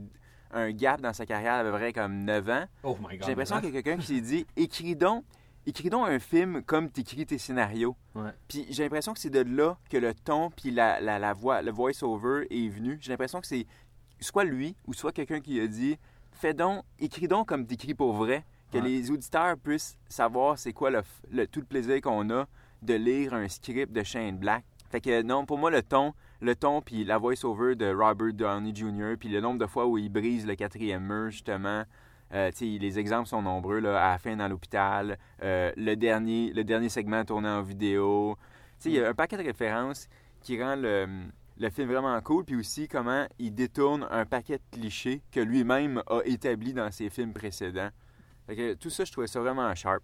un 0.51 0.71
gap 0.71 1.01
dans 1.01 1.13
sa 1.13 1.25
carrière 1.25 1.53
à 1.55 1.63
peu 1.63 1.71
près 1.71 1.93
comme 1.93 2.23
9 2.23 2.49
ans, 2.49 2.65
Oh 2.83 2.97
my 2.99 3.17
god. 3.17 3.23
j'ai 3.23 3.27
l'impression 3.29 3.57
qu'il 3.61 3.73
y 3.73 3.77
a 3.77 3.81
quelqu'un 3.81 3.97
qui 4.01 4.07
s'est 4.07 4.21
dit 4.21 4.45
écris 4.55 4.95
donc, 4.95 5.23
écris 5.65 5.89
donc 5.89 6.07
un 6.07 6.19
film 6.19 6.61
comme 6.63 6.89
tu 6.91 7.01
écris 7.01 7.25
tes 7.25 7.37
scénarios. 7.37 7.95
Ouais. 8.15 8.31
Puis 8.47 8.65
j'ai 8.69 8.83
l'impression 8.83 9.13
que 9.13 9.19
c'est 9.19 9.29
de 9.29 9.41
là 9.41 9.77
que 9.89 9.97
le 9.97 10.13
ton 10.13 10.49
puis 10.51 10.71
la, 10.71 10.99
la, 11.01 11.19
la 11.19 11.33
voix, 11.33 11.61
le 11.61 11.71
voice-over 11.71 12.47
est 12.49 12.69
venu. 12.69 12.97
J'ai 13.01 13.11
l'impression 13.11 13.41
que 13.41 13.47
c'est 13.47 13.65
soit 14.19 14.43
lui 14.45 14.75
ou 14.87 14.93
soit 14.93 15.11
quelqu'un 15.11 15.39
qui 15.41 15.59
a 15.59 15.67
dit 15.67 15.97
fais 16.31 16.53
donc, 16.53 16.83
écris 16.99 17.27
donc 17.27 17.47
comme 17.47 17.65
tu 17.67 17.73
écris 17.75 17.93
pour 17.93 18.13
vrai, 18.13 18.43
que 18.71 18.77
Ouais. 18.77 18.83
les 18.83 19.11
auditeurs 19.11 19.57
puissent 19.57 19.97
savoir 20.09 20.57
c'est 20.59 20.73
quoi 20.73 20.89
le, 20.91 21.01
le- 21.31 21.47
tout 21.47 21.59
le 21.61 21.65
plaisir 21.65 22.01
qu'on 22.01 22.29
a 22.31 22.47
de 22.81 22.93
lire 22.93 23.33
un 23.33 23.47
script 23.47 23.91
de 23.91 24.03
Shane 24.03 24.37
Black. 24.37 24.63
Fait 24.89 25.01
que 25.01 25.21
non, 25.21 25.45
pour 25.45 25.57
moi, 25.57 25.71
le 25.71 25.81
ton, 25.81 26.13
le 26.41 26.55
ton 26.55 26.81
puis 26.81 27.03
la 27.03 27.17
voice-over 27.17 27.75
de 27.75 27.93
Robert 27.93 28.33
Downey 28.33 28.73
Jr., 28.73 29.15
puis 29.19 29.29
le 29.29 29.41
nombre 29.41 29.59
de 29.59 29.65
fois 29.65 29.85
où 29.87 29.97
il 29.97 30.09
brise 30.09 30.45
le 30.45 30.55
quatrième 30.55 31.03
mur, 31.03 31.29
justement, 31.29 31.83
euh, 32.33 32.51
les 32.61 32.99
exemples 32.99 33.27
sont 33.27 33.41
nombreux, 33.41 33.79
là, 33.79 34.03
à 34.03 34.11
la 34.11 34.17
fin 34.17 34.35
dans 34.35 34.47
l'hôpital, 34.47 35.17
euh, 35.43 35.71
le, 35.77 35.95
dernier, 35.95 36.51
le 36.53 36.63
dernier 36.63 36.89
segment 36.89 37.23
tourné 37.23 37.47
en 37.49 37.61
vidéo. 37.61 38.37
Il 38.85 38.91
y 38.91 38.99
a 38.99 39.09
un 39.09 39.13
paquet 39.13 39.37
de 39.37 39.43
références 39.43 40.07
qui 40.41 40.61
rend 40.61 40.75
le, 40.75 41.07
le 41.57 41.69
film 41.69 41.87
vraiment 41.87 42.19
cool, 42.21 42.45
puis 42.45 42.55
aussi 42.55 42.87
comment 42.87 43.25
il 43.39 43.53
détourne 43.53 44.07
un 44.11 44.25
paquet 44.25 44.57
de 44.57 44.77
clichés 44.77 45.21
que 45.31 45.39
lui-même 45.39 46.03
a 46.07 46.21
établi 46.25 46.73
dans 46.73 46.91
ses 46.91 47.09
films 47.09 47.33
précédents. 47.33 47.89
Que 48.47 48.75
tout 48.75 48.89
ça, 48.89 49.03
je 49.03 49.11
trouvais 49.11 49.27
ça 49.27 49.39
vraiment 49.39 49.73
sharp. 49.75 50.03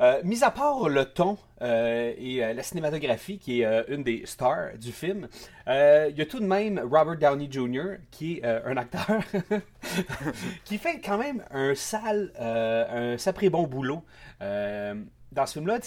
Euh, 0.00 0.20
mis 0.22 0.44
à 0.44 0.52
part 0.52 0.88
le 0.88 1.04
ton 1.06 1.38
euh, 1.60 2.14
et 2.16 2.44
euh, 2.44 2.52
la 2.52 2.62
cinématographie, 2.62 3.38
qui 3.38 3.62
est 3.62 3.84
une 3.88 4.04
des 4.04 4.24
stars 4.26 4.76
du 4.78 4.92
film, 4.92 5.28
il 5.66 6.14
y 6.16 6.22
a 6.22 6.26
tout 6.26 6.38
de 6.38 6.46
même 6.46 6.78
Robert 6.78 7.16
Downey 7.16 7.48
Jr., 7.50 7.96
qui 8.10 8.38
est 8.38 8.44
un 8.44 8.76
acteur, 8.76 9.22
qui 10.64 10.78
fait 10.78 11.00
quand 11.00 11.18
même 11.18 11.44
un 11.50 11.74
sale, 11.74 12.32
un 12.38 13.18
sacré 13.18 13.50
bon 13.50 13.66
boulot. 13.66 14.04
Dans 14.40 15.46
ce 15.46 15.54
film-là, 15.54 15.78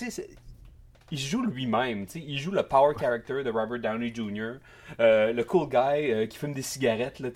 il 1.10 1.18
joue 1.18 1.44
lui-même, 1.44 2.06
il 2.16 2.38
joue 2.38 2.52
le 2.52 2.64
power 2.64 2.94
character 3.00 3.44
de 3.44 3.50
Robert 3.50 3.80
Downey 3.80 4.14
Jr., 4.14 4.60
le 5.00 5.42
cool 5.44 5.70
guy 5.70 6.28
qui 6.28 6.38
fume 6.38 6.54
des 6.54 6.62
cigarettes, 6.62 7.20
là, 7.20 7.30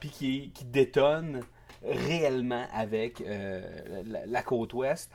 puis 0.00 0.08
qui, 0.08 0.50
qui 0.54 0.64
détonne 0.64 1.42
réellement 1.84 2.66
avec 2.72 3.22
la, 4.26 4.42
côte 4.42 4.72
ouest. 4.72 5.12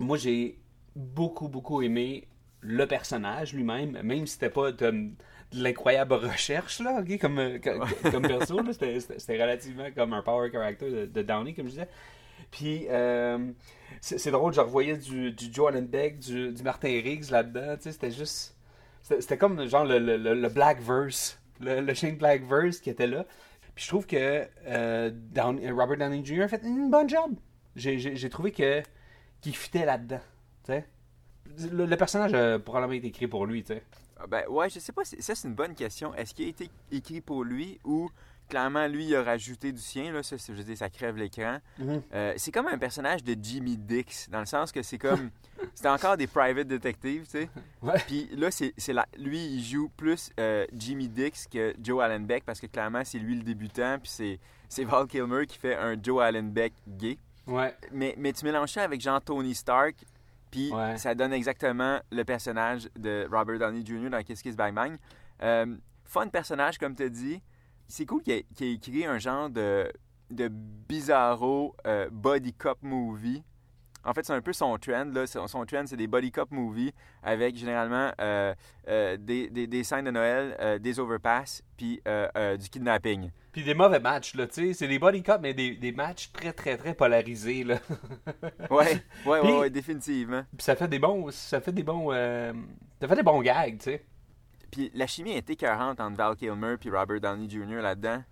Moi, 0.00 0.16
j'ai 0.16 0.58
beaucoup, 0.96 1.48
beaucoup 1.48 1.82
aimé 1.82 2.28
le 2.60 2.86
personnage 2.86 3.54
lui-même, 3.54 4.00
même 4.02 4.26
si 4.26 4.34
c'était 4.34 4.50
pas 4.50 4.70
de, 4.72 4.90
de 4.90 5.12
l'incroyable 5.52 6.14
recherche, 6.14 6.80
là, 6.80 7.02
comme, 7.20 7.38
euh, 7.38 7.58
comme, 7.58 7.84
comme 8.10 8.22
perso, 8.22 8.60
c'était, 8.72 9.42
relativement 9.42 9.90
comme 9.94 10.12
un 10.12 10.22
power 10.22 10.50
character 10.50 10.90
de, 10.90 11.06
de 11.06 11.22
Downey, 11.22 11.54
comme 11.54 11.66
je 11.66 11.70
disais. 11.72 11.88
Puis, 12.50 12.86
euh, 12.90 13.50
c'est, 14.00 14.30
drôle, 14.30 14.52
je 14.52 14.60
revoyais 14.60 14.96
du, 14.96 15.32
du 15.32 15.52
Joe 15.52 15.72
Beck, 15.80 16.18
du, 16.18 16.52
du 16.52 16.62
Martin 16.62 16.88
Riggs 16.88 17.30
là-dedans, 17.30 17.76
tu 17.76 17.84
sais, 17.84 17.92
c'était 17.92 18.10
juste... 18.10 18.56
C'était, 19.02 19.36
comme 19.36 19.66
genre 19.66 19.84
le, 19.84 19.98
le, 19.98 20.16
le- 20.16 20.48
Black 20.48 20.80
Verse, 20.80 21.40
le, 21.60 21.80
le 21.80 21.92
Shane 21.92 22.16
Black 22.16 22.44
Verse 22.44 22.78
qui 22.78 22.88
était 22.88 23.08
là. 23.08 23.24
Puis 23.74 23.84
je 23.84 23.88
trouve 23.88 24.06
que 24.06 24.46
euh, 24.66 25.10
Down- 25.12 25.58
Robert 25.72 25.96
Downey 25.96 26.24
Jr. 26.24 26.42
a 26.42 26.48
fait 26.48 26.62
une 26.62 26.88
bonne 26.88 27.08
job. 27.08 27.34
J'ai 27.74 28.28
trouvé 28.28 28.52
que 28.52 28.80
qu'il 29.42 29.54
fitait 29.56 29.84
là-dedans. 29.84 30.20
tu 30.64 30.72
sais. 30.72 30.86
Le, 31.70 31.84
le 31.84 31.96
personnage 31.96 32.32
a 32.32 32.58
probablement 32.58 32.94
été 32.94 33.08
écrit 33.08 33.26
pour 33.28 33.44
lui. 33.44 33.62
tu 33.62 33.74
sais. 33.74 33.82
Ah, 34.18 34.26
Ben 34.26 34.44
ouais, 34.48 34.70
je 34.70 34.78
sais 34.78 34.92
pas, 34.92 35.04
ça 35.04 35.34
c'est 35.34 35.48
une 35.48 35.54
bonne 35.54 35.74
question. 35.74 36.14
Est-ce 36.14 36.32
qu'il 36.34 36.46
a 36.46 36.48
été 36.48 36.70
écrit 36.90 37.20
pour 37.20 37.44
lui 37.44 37.78
ou 37.84 38.08
clairement 38.48 38.86
lui 38.86 39.06
il 39.06 39.16
a 39.16 39.22
rajouté 39.22 39.72
du 39.72 39.80
sien, 39.80 40.12
là, 40.12 40.22
ça, 40.22 40.36
je 40.36 40.52
veux 40.52 40.62
dire, 40.62 40.76
ça 40.76 40.88
crève 40.90 41.16
l'écran. 41.16 41.58
Mhm. 41.78 42.02
Euh, 42.14 42.34
c'est 42.36 42.52
comme 42.52 42.68
un 42.68 42.78
personnage 42.78 43.24
de 43.24 43.34
Jimmy 43.40 43.76
Dix, 43.76 44.28
dans 44.30 44.40
le 44.40 44.46
sens 44.46 44.70
que 44.72 44.82
c'est 44.82 44.98
comme. 44.98 45.30
c'est 45.74 45.88
encore 45.88 46.16
des 46.16 46.26
private 46.26 46.68
detectives, 46.68 47.24
tu 47.24 47.30
sais. 47.30 47.48
Ouais. 47.82 47.98
Puis 48.06 48.28
là, 48.36 48.50
c'est, 48.50 48.72
lui, 49.18 49.44
il 49.44 49.62
joue 49.64 49.88
plus 49.96 50.30
euh, 50.38 50.66
Jimmy 50.72 51.08
Dix 51.08 51.48
que 51.50 51.74
Joe 51.82 52.02
Allen 52.02 52.24
Beck 52.26 52.44
parce 52.44 52.60
que 52.60 52.66
clairement, 52.66 53.02
c'est 53.04 53.18
lui 53.18 53.34
le 53.36 53.42
débutant, 53.42 53.98
puis 53.98 54.10
c'est, 54.10 54.38
c'est 54.68 54.84
Val 54.84 55.06
Kilmer 55.06 55.46
qui 55.46 55.58
fait 55.58 55.74
un 55.74 55.96
Joe 56.00 56.22
Allen 56.22 56.50
Beck 56.50 56.74
gay. 56.86 57.18
Ouais. 57.46 57.74
Mais, 57.90 58.14
mais 58.18 58.32
tu 58.32 58.44
mélanges 58.44 58.72
ça 58.72 58.82
avec 58.82 59.00
Jean-Tony 59.00 59.54
Stark, 59.54 59.96
puis 60.50 60.72
Ouais. 60.72 60.96
ça 60.98 61.14
donne 61.14 61.32
exactement 61.32 62.00
le 62.10 62.22
personnage 62.24 62.88
de 62.98 63.26
Robert 63.30 63.58
Downey 63.58 63.84
Jr. 63.84 64.10
dans 64.10 64.22
Kiss 64.22 64.42
Kiss 64.42 64.56
Bang 64.56 64.74
Bang. 64.74 64.96
Euh, 65.42 65.76
fun 66.04 66.28
personnage, 66.28 66.78
comme 66.78 66.94
tu 66.94 67.02
as 67.04 67.08
dit. 67.08 67.42
C'est 67.88 68.06
cool 68.06 68.22
qu'il 68.22 68.34
ait, 68.34 68.46
qu'il 68.54 68.66
ait 68.68 68.72
écrit 68.74 69.04
un 69.06 69.18
genre 69.18 69.50
de, 69.50 69.90
de 70.30 70.48
bizarro 70.48 71.74
euh, 71.86 72.08
body 72.10 72.52
cop 72.54 72.78
movie. 72.82 73.42
En 74.04 74.12
fait, 74.14 74.24
c'est 74.26 74.32
un 74.32 74.40
peu 74.40 74.52
son 74.52 74.76
trend. 74.78 75.04
Là. 75.12 75.26
Son, 75.26 75.46
son 75.46 75.64
trend, 75.64 75.82
c'est 75.86 75.96
des 75.96 76.06
body 76.06 76.32
cop 76.32 76.50
movies 76.50 76.92
avec 77.22 77.56
généralement 77.56 78.10
euh, 78.20 78.54
euh, 78.88 79.16
des, 79.16 79.48
des, 79.48 79.66
des 79.66 79.84
scènes 79.84 80.04
de 80.06 80.10
Noël, 80.10 80.56
euh, 80.60 80.78
des 80.78 80.98
overpass, 80.98 81.62
puis 81.76 82.00
du 82.58 82.68
kidnapping. 82.68 83.30
Puis 83.52 83.62
des 83.64 83.74
mauvais 83.74 84.00
matchs, 84.00 84.34
là, 84.34 84.46
tu 84.46 84.68
sais. 84.68 84.72
C'est 84.72 84.88
des 84.88 84.98
body 84.98 85.22
cups, 85.22 85.38
mais 85.40 85.52
des, 85.54 85.76
des 85.76 85.92
matchs 85.92 86.32
très, 86.32 86.52
très, 86.52 86.76
très 86.76 86.94
polarisés, 86.94 87.64
là. 87.64 87.78
Ouais, 88.70 89.02
ouais, 89.26 89.40
Puis- 89.40 89.50
ouais, 89.52 89.58
ouais, 89.58 89.70
définitivement. 89.70 90.42
Puis 90.56 90.64
ça 90.64 90.74
fait 90.74 90.88
des 90.88 90.98
bons... 90.98 91.30
Ça 91.30 91.60
fait 91.60 91.72
des 91.72 91.82
bons... 91.82 92.10
ça 92.12 93.08
fait 93.08 93.16
des 93.16 93.22
bons 93.22 93.42
gags, 93.42 93.76
tu 93.78 93.84
sais. 93.84 94.04
Puis 94.70 94.90
la 94.94 95.06
chimie 95.06 95.32
est 95.32 95.50
écœurante 95.50 96.00
entre 96.00 96.16
Val 96.16 96.34
Kilmer 96.34 96.76
puis 96.80 96.88
Robert 96.88 97.20
Downey 97.20 97.48
Jr. 97.48 97.82
là-dedans. 97.82 98.22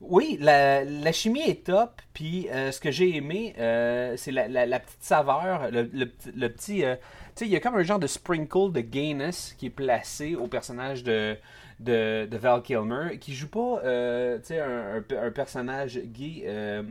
Oui, 0.00 0.38
la, 0.40 0.82
la 0.84 1.12
chimie 1.12 1.42
est 1.42 1.66
top. 1.66 2.00
Puis 2.14 2.48
euh, 2.50 2.72
ce 2.72 2.80
que 2.80 2.90
j'ai 2.90 3.16
aimé, 3.16 3.54
euh, 3.58 4.14
c'est 4.16 4.32
la, 4.32 4.48
la- 4.48 4.66
la 4.66 4.80
petite 4.80 5.02
saveur, 5.02 5.70
le, 5.70 5.82
le 5.92 6.06
petit- 6.06 6.32
le 6.34 6.48
petit. 6.48 6.84
euh, 6.84 6.96
tu 7.36 7.44
sais, 7.44 7.46
il 7.46 7.50
y 7.50 7.56
a 7.56 7.60
comme 7.60 7.74
un 7.76 7.82
genre 7.82 7.98
de 7.98 8.06
sprinkle 8.06 8.72
de 8.72 8.80
gayness 8.80 9.54
qui 9.58 9.66
est 9.66 9.70
placé 9.70 10.34
au 10.36 10.46
personnage 10.46 11.04
de, 11.04 11.36
de, 11.80 12.26
de 12.30 12.36
Val 12.38 12.62
Kilmer, 12.62 13.18
qui 13.18 13.34
joue 13.34 13.48
pas, 13.48 13.80
euh, 13.84 14.38
tu 14.38 14.46
sais, 14.46 14.60
un, 14.60 14.96
un- 14.96 15.22
un 15.26 15.30
personnage 15.30 15.98
gay 16.02 16.44
euh, 16.46 16.82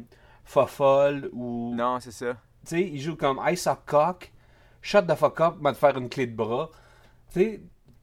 fofolle 0.46 1.30
ou. 1.34 1.74
Non, 1.76 2.00
c'est 2.00 2.12
ça. 2.12 2.34
Tu 2.66 2.76
sais, 2.76 2.82
il 2.82 3.00
joue 3.00 3.16
comme 3.16 3.40
I 3.44 3.58
suck 3.58 3.86
cock, 3.88 4.32
shut 4.84 5.08
the 5.08 5.16
fuck 5.16 5.40
up, 5.42 5.56
va 5.62 5.72
te 5.74 5.78
faire 5.78 5.98
une 5.98 6.10
clé 6.10 6.28
de 6.28 6.36
bras. 6.36 6.70
Tu 7.34 7.40
sais, 7.42 7.62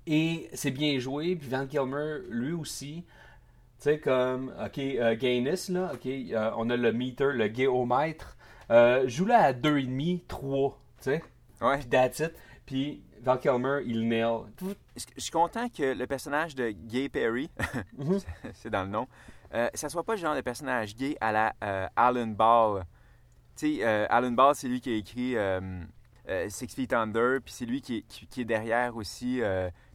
et 0.08 0.48
c'est 0.52 0.70
bien 0.72 0.98
joué. 0.98 1.36
Puis 1.36 1.48
Van 1.48 1.66
Kilmer, 1.66 2.18
lui 2.28 2.52
aussi. 2.52 3.04
Tu 3.78 3.82
sais, 3.90 3.98
comme, 3.98 4.52
OK, 4.64 4.78
euh, 4.78 5.14
gayness, 5.16 5.68
là, 5.68 5.90
OK, 5.94 6.06
euh, 6.06 6.50
on 6.56 6.70
a 6.70 6.76
le 6.76 6.92
meter, 6.92 7.32
le 7.34 7.48
gayomètre. 7.48 8.36
Euh, 8.70 9.06
joue 9.06 9.26
là 9.26 9.38
à 9.44 9.52
2,5, 9.52 10.22
3, 10.26 10.70
tu 10.98 11.04
sais. 11.04 11.22
Ouais. 11.60 11.78
Puis 11.78 11.86
that's 11.88 12.18
it. 12.20 12.32
Puis 12.64 13.02
Val 13.22 13.38
Kilmer, 13.38 13.80
il 13.84 14.08
nail. 14.08 14.44
Je 14.96 15.02
suis 15.18 15.30
content 15.30 15.68
que 15.68 15.92
le 15.94 16.06
personnage 16.06 16.54
de 16.54 16.70
Gay 16.70 17.08
Perry, 17.08 17.50
Mhm. 17.98 18.18
c'est 18.54 18.70
dans 18.70 18.82
le 18.84 18.88
nom, 18.90 19.06
euh, 19.54 19.68
ça 19.74 19.88
soit 19.88 20.02
pas 20.04 20.14
le 20.14 20.20
genre 20.20 20.34
de 20.34 20.40
personnage 20.40 20.96
gay 20.96 21.16
à 21.20 21.30
la 21.32 21.54
euh, 21.62 21.86
Alan 21.96 22.26
Ball. 22.26 22.84
Tu 23.56 23.76
sais, 23.76 23.84
euh, 23.86 24.06
Alan 24.10 24.32
Ball, 24.32 24.54
c'est 24.54 24.68
lui 24.68 24.80
qui 24.80 24.90
a 24.90 24.96
écrit 24.96 25.36
Six 26.48 26.74
Feet 26.74 26.92
Under, 26.92 27.40
puis 27.44 27.52
c'est 27.54 27.66
lui 27.66 27.80
qui 27.80 27.98
est, 27.98 28.02
qui- 28.02 28.26
qui 28.26 28.40
est 28.40 28.44
derrière 28.46 28.96
aussi 28.96 29.40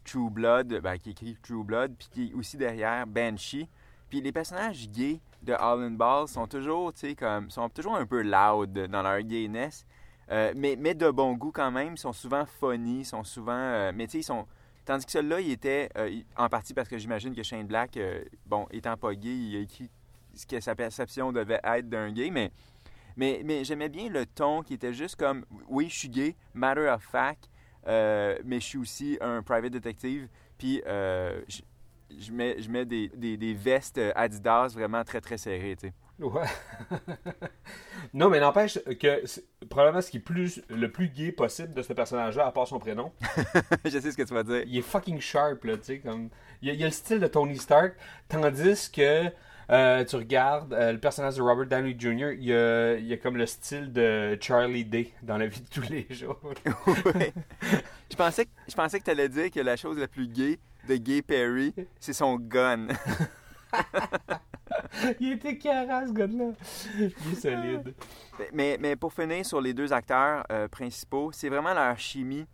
True 0.04 0.30
Blood, 0.30 0.80
ben, 0.82 0.98
qui 0.98 1.12
écrit 1.12 1.38
True 1.42 1.64
Blood, 1.64 1.96
puis 1.98 2.08
qui 2.12 2.28
est 2.30 2.34
aussi 2.34 2.58
derrière 2.58 3.06
Banshee. 3.08 3.68
Puis 4.10 4.22
les 4.22 4.32
personnages 4.32 4.90
gays 4.90 5.22
de 5.42 5.54
Alan 5.54 5.92
Ball 5.92 6.28
sont 6.28 6.48
toujours, 6.48 6.94
tu 6.94 7.00
sais, 7.00 7.16
comme, 7.16 7.50
sont 7.50 7.70
toujours 7.70 7.96
un 7.96 8.06
peu 8.06 8.22
loud 8.22 8.74
dans 8.88 9.02
leur 9.02 9.22
gayness, 9.22 9.86
euh, 10.32 10.54
mais, 10.56 10.76
mais 10.78 10.94
de 10.94 11.10
bon 11.10 11.34
goût 11.34 11.52
quand 11.52 11.72
même. 11.72 11.94
Ils 11.94 11.98
sont 11.98 12.14
souvent 12.14 12.46
funny, 12.46 13.06
sont 13.06 13.24
souvent, 13.24 13.54
euh, 13.54 13.92
mais 13.96 14.08
tu 14.08 14.14
sais, 14.14 14.20
ils 14.20 14.24
sont 14.24 14.46
Tandis 14.84 15.06
que 15.06 15.12
celui-là, 15.12 15.40
il 15.40 15.52
était, 15.52 15.90
euh, 15.96 16.22
en 16.36 16.50
partie 16.50 16.74
parce 16.74 16.90
que 16.90 16.98
j'imagine 16.98 17.36
que 17.36 17.44
Shane 17.44 17.68
Black, 17.68 18.00
bon, 18.48 18.66
étant 18.72 18.98
pas 18.98 19.14
gay, 19.14 19.30
il 19.30 19.56
a 19.56 19.60
écrit 19.60 19.92
ce 20.34 20.48
que 20.48 20.60
sa 20.60 20.74
perception 20.74 21.32
devait 21.32 21.60
être 21.64 21.88
d'un 21.88 22.12
gay, 22.12 22.32
mais, 22.32 22.52
mais, 23.16 23.44
mais 23.46 23.64
j'aimais 23.64 23.90
bien 23.90 24.10
le 24.10 24.26
ton 24.26 24.64
qui 24.64 24.74
était 24.74 24.92
juste 24.92 25.18
comme, 25.18 25.46
oui, 25.68 25.88
je 25.88 26.00
suis 26.00 26.10
gay, 26.10 26.36
matter 26.56 26.88
of 26.88 27.04
fact, 27.04 27.51
euh, 27.88 28.38
mais 28.46 28.60
je 28.60 28.66
suis 28.66 28.78
aussi 28.78 29.18
un 29.22 29.42
private 29.42 29.72
detective, 29.72 30.28
puis 30.58 30.82
euh, 30.88 31.42
je, 31.48 31.62
je 32.20 32.32
mets, 32.32 32.62
je 32.62 32.70
mets 32.70 32.86
des, 32.86 33.10
des, 33.10 33.38
des 33.38 33.54
vestes 33.54 34.00
Adidas 34.16 34.70
vraiment 34.74 35.04
très, 35.04 35.22
très 35.22 35.38
serrées, 35.38 35.76
tu 35.80 35.88
sais. 35.88 35.94
Ouais. 36.20 36.46
non, 38.14 38.30
mais 38.30 38.40
n'empêche 38.40 38.78
que 39.00 39.24
probablement 39.68 40.02
ce 40.02 40.12
qui 40.12 40.18
est 40.18 40.22
plus, 40.22 40.62
le 40.70 40.92
plus 40.92 41.10
gay 41.10 41.32
possible 41.32 41.74
de 41.74 41.82
ce 41.82 41.94
personnage-là, 41.94 42.46
à 42.46 42.52
part 42.52 42.68
son 42.68 42.78
prénom, 42.78 43.12
je 43.86 43.90
sais 44.00 44.12
ce 44.12 44.18
que 44.18 44.24
tu 44.24 44.34
vas 44.34 44.44
dire. 44.44 44.64
il 44.68 44.78
est 44.78 44.84
fucking 44.84 45.20
sharp, 45.20 45.64
là, 45.64 45.78
tu 45.78 45.84
sais, 45.84 46.00
comme... 46.00 46.30
Il 46.62 46.70
il 46.70 46.80
y 46.80 46.84
a 46.84 46.86
le 46.86 46.92
style 46.92 47.20
de 47.20 47.28
Tony 47.28 47.58
Stark, 47.58 47.96
tandis 48.30 48.92
que 48.92 49.32
euh, 49.72 50.04
tu 50.06 50.16
regardes 50.18 50.74
euh, 50.74 50.92
le 50.92 51.00
personnage 51.00 51.36
de 51.38 51.42
Robert 51.42 51.66
Downey 51.68 51.96
Jr., 51.98 52.34
il 52.38 52.44
y 52.46 52.54
a, 52.54 52.96
il 52.96 53.06
y 53.06 53.14
a 53.14 53.18
comme 53.18 53.38
le 53.38 53.46
style 53.46 53.92
de 53.94 54.38
Charlie 54.42 54.86
Day 54.86 55.12
dans 55.24 55.38
la 55.38 55.48
vie 55.48 55.62
de 55.62 55.68
tous 55.70 55.90
les 55.90 56.06
jours. 56.10 56.40
Ouais. 57.16 57.34
Je 58.12 58.16
pensais, 58.16 58.46
que- 58.46 58.52
je 58.68 58.76
pensais 58.76 59.00
que 59.00 59.06
tu 59.06 59.12
allais 59.12 59.30
dire 59.30 59.50
que 59.50 59.60
la 59.62 59.76
chose 59.78 59.98
la 59.98 60.08
plus 60.08 60.28
gay 60.28 60.60
de 60.88 60.96
Gay 60.98 61.22
Perry, 61.22 61.74
c'est 62.00 62.14
son 62.14 62.36
gun. 62.36 62.88
il 65.20 65.34
était 65.34 65.58
carré, 65.58 66.08
ce 66.08 66.12
gars-là. 66.14 66.52
Il 66.98 67.04
est 67.06 67.36
solide. 67.36 67.94
Mais, 68.54 68.78
mais 68.80 68.96
pour 68.96 69.14
finir 69.14 69.46
sur 69.46 69.62
les 69.62 69.74
deux 69.74 69.94
acteurs 69.94 70.44
euh, 70.52 70.68
principaux, 70.68 71.32
c'est 71.32 71.50
vraiment 71.50 71.74
leur 71.74 71.98
chimie 71.98 72.46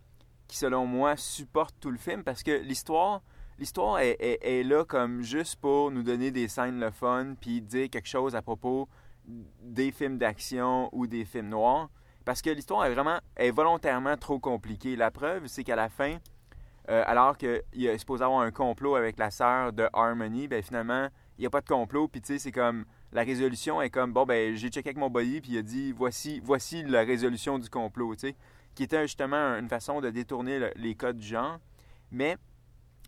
qui, 0.46 0.56
selon 0.56 0.86
moi, 0.86 1.16
supporte 1.16 1.74
tout 1.80 1.90
le 1.90 1.98
film 1.98 2.22
parce 2.22 2.42
que 2.42 2.52
l'histoire, 2.52 3.22
l'histoire 3.58 3.98
est, 4.00 4.62
là 4.64 4.84
comme 4.84 5.22
juste 5.22 5.56
pour 5.56 5.90
nous 5.90 6.02
donner 6.02 6.30
des 6.30 6.48
scènes 6.48 6.80
le 6.80 6.90
fun 6.90 7.34
puis 7.40 7.60
dire 7.60 7.90
quelque 7.90 8.08
chose 8.08 8.34
à 8.36 8.42
propos 8.42 8.88
des 9.26 9.90
films 9.92 10.18
d'action 10.18 10.88
ou 10.92 11.06
des 11.06 11.24
films 11.24 11.48
noirs. 11.48 11.90
Parce 12.24 12.42
que 12.42 12.50
l'histoire 12.50 12.84
est 12.86 12.92
vraiment 12.92 13.18
est 13.36 13.50
volontairement 13.50 14.16
trop 14.16 14.38
compliquée. 14.38 14.96
La 14.96 15.10
preuve, 15.10 15.46
c'est 15.46 15.64
qu'à 15.64 15.76
la 15.76 15.88
fin, 15.88 16.18
euh, 16.90 17.02
alors 17.06 17.36
qu'il 17.36 17.62
est 17.74 17.98
supposé 17.98 18.24
avoir 18.24 18.40
un 18.40 18.50
complot 18.50 18.96
avec 18.96 19.18
la 19.18 19.30
sœur 19.30 19.72
de 19.72 19.88
Harmony, 19.92 20.48
ben 20.48 20.62
finalement, 20.62 21.08
il 21.38 21.42
n'y 21.42 21.46
a 21.46 21.50
pas 21.50 21.60
de 21.60 21.66
complot. 21.68 22.08
Puis 22.08 22.20
tu 22.20 22.34
sais, 22.34 22.38
c'est 22.38 22.52
comme 22.52 22.84
la 23.12 23.22
résolution 23.22 23.80
est 23.80 23.90
comme 23.90 24.12
bon 24.12 24.24
ben 24.26 24.54
j'ai 24.54 24.68
checké 24.68 24.90
avec 24.90 24.98
mon 24.98 25.08
body 25.08 25.40
puis 25.40 25.52
il 25.52 25.58
a 25.58 25.62
dit 25.62 25.92
voici 25.92 26.40
voici 26.44 26.82
la 26.84 27.00
résolution 27.00 27.58
du 27.58 27.70
complot, 27.70 28.14
tu 28.14 28.28
sais, 28.28 28.36
qui 28.74 28.82
était 28.82 29.02
justement 29.02 29.56
une 29.56 29.68
façon 29.68 30.00
de 30.02 30.10
détourner 30.10 30.58
le- 30.58 30.72
les 30.76 30.94
codes 30.94 31.16
du 31.18 31.26
genre. 31.26 31.58
Mais 32.10 32.36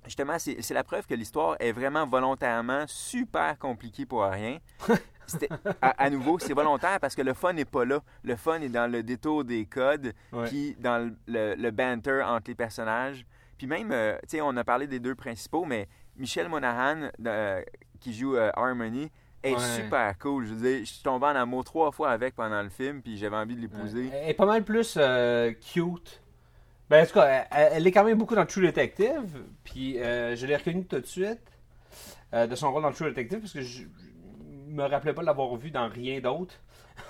justement, 0.07 0.37
c'est 0.39 0.71
la 0.75 0.85
preuve 0.85 1.07
que 1.07 1.15
l'histoire 1.15 1.57
est 1.61 1.73
vraiment 1.73 2.07
volontairement 2.07 2.85
super 2.87 3.59
compliquée 3.59 4.07
pour 4.07 4.23
rien. 4.25 4.59
À, 5.81 5.91
à 5.91 6.11
nouveau, 6.11 6.41
c'est 6.41 6.55
volontaire 6.55 6.99
parce 6.99 7.15
que 7.15 7.23
le 7.23 7.35
fun 7.35 7.53
n'est 7.53 7.65
pas 7.65 7.85
là. 7.85 8.01
Le 8.25 8.35
fun 8.35 8.61
est 8.63 8.69
dans 8.69 8.91
le 8.91 9.05
détour 9.05 9.45
des 9.45 9.65
codes, 9.65 10.13
Ouais. 10.33 10.49
puis 10.49 10.75
dans 10.81 10.99
le, 11.07 11.15
le- 11.29 11.55
le 11.55 11.71
banter 11.71 12.21
entre 12.25 12.51
les 12.51 12.57
personnages. 12.57 13.25
Puis 13.57 13.69
même, 13.69 13.93
euh, 13.93 14.17
tu 14.23 14.31
sais, 14.39 14.41
on 14.41 14.57
a 14.57 14.65
parlé 14.65 14.89
des 14.89 14.99
deux 14.99 15.15
principaux, 15.15 15.65
mais 15.65 15.87
Michel 16.17 16.49
Monaghan, 16.49 17.11
euh, 17.25 17.63
qui 18.01 18.13
joue 18.13 18.35
euh, 18.35 18.51
Harmony, 18.57 19.09
est 19.45 19.53
Ouais. 19.55 19.61
super 19.77 20.19
cool. 20.19 20.47
Je 20.47 20.55
veux 20.55 20.69
dire, 20.69 20.81
je 20.81 20.93
suis 20.95 21.03
tombé 21.05 21.27
en 21.27 21.37
amour 21.37 21.63
trois 21.63 21.93
fois 21.93 22.11
avec 22.11 22.35
pendant 22.35 22.61
le 22.63 22.69
film, 22.69 23.01
puis 23.01 23.17
j'avais 23.17 23.37
envie 23.37 23.55
de 23.55 23.61
l'épouser. 23.61 24.11
Elle 24.13 24.31
est 24.31 24.35
pas 24.35 24.47
mal 24.47 24.65
plus 24.65 24.99
cute. 25.73 26.23
Ben, 26.91 27.05
en 27.05 27.07
tout 27.07 27.15
cas, 27.15 27.47
elle, 27.53 27.69
elle 27.75 27.87
est 27.87 27.93
quand 27.93 28.05
même 28.05 28.19
beaucoup 28.19 28.35
dans 28.35 28.45
True 28.47 28.63
Detective. 28.67 29.45
Puis 29.65 29.99
euh, 30.01 30.35
je 30.37 30.45
l'ai 30.47 30.57
reconnue 30.57 30.85
tout 30.85 30.99
de 31.01 31.07
suite 31.07 31.41
euh, 32.35 32.47
de 32.47 32.55
son 32.57 32.73
rôle 32.73 32.83
dans 32.83 32.93
True 32.93 33.07
Detective 33.11 33.39
parce 33.41 33.53
que 33.53 33.63
je, 33.63 33.83
je 33.85 34.73
me 34.75 34.83
rappelais 34.85 35.13
pas 35.15 35.21
de 35.23 35.27
l'avoir 35.27 35.55
vu 35.57 35.71
dans 35.71 35.89
rien 35.89 36.21
d'autre. 36.21 36.55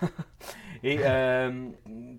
Et 0.82 0.98
euh, 1.04 1.68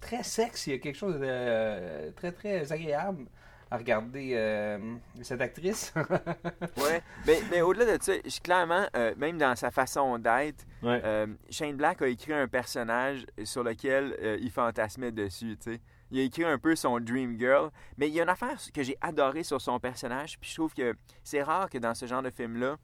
très 0.01 0.23
sexe, 0.23 0.67
il 0.67 0.71
y 0.73 0.75
a 0.75 0.79
quelque 0.79 0.97
chose 0.97 1.15
de 1.15 1.25
euh, 1.25 2.11
très 2.15 2.31
très 2.31 2.71
agréable 2.71 3.25
à 3.71 3.77
regarder 3.77 4.31
euh, 4.35 4.77
cette 5.21 5.41
actrice. 5.41 5.93
Ouais, 6.77 7.01
mais, 7.25 7.39
mais 7.49 7.61
au-delà 7.61 7.97
de 7.97 8.03
ça, 8.03 8.13
je- 8.25 8.39
clairement, 8.41 8.85
euh, 8.95 9.13
même 9.17 9.37
dans 9.37 9.55
sa 9.55 9.71
façon 9.71 10.17
d'être, 10.19 10.65
ouais. 10.83 11.01
Shane 11.49 11.75
Black 11.75 12.01
a 12.01 12.07
écrit 12.07 12.33
un 12.33 12.47
personnage 12.47 13.25
sur 13.43 13.63
lequel 13.63 14.39
il 14.41 14.51
fantasmait 14.51 15.11
dessus, 15.11 15.57
tu 15.63 15.73
sais. 15.73 15.79
Il 16.11 16.19
a 16.19 16.23
écrit 16.23 16.43
un 16.43 16.57
peu 16.57 16.75
son 16.75 16.99
Dream 16.99 17.39
Girl, 17.39 17.71
mais 17.97 18.09
il 18.09 18.13
y 18.13 18.19
a 18.19 18.23
une 18.23 18.29
affaire 18.29 18.57
que 18.73 18.83
j'ai 18.83 18.97
adorée 19.01 19.43
sur 19.43 19.61
son 19.61 19.79
personnage, 19.79 20.37
puis 20.39 20.49
je 20.49 20.55
trouve 20.55 20.73
que 20.73 20.93
c'est 21.23 21.41
rare 21.41 21.69
que 21.69 21.77
dans 21.77 21.95
ce 21.95 22.05
genre 22.05 22.21
de 22.21 22.29
film-là, 22.29 22.77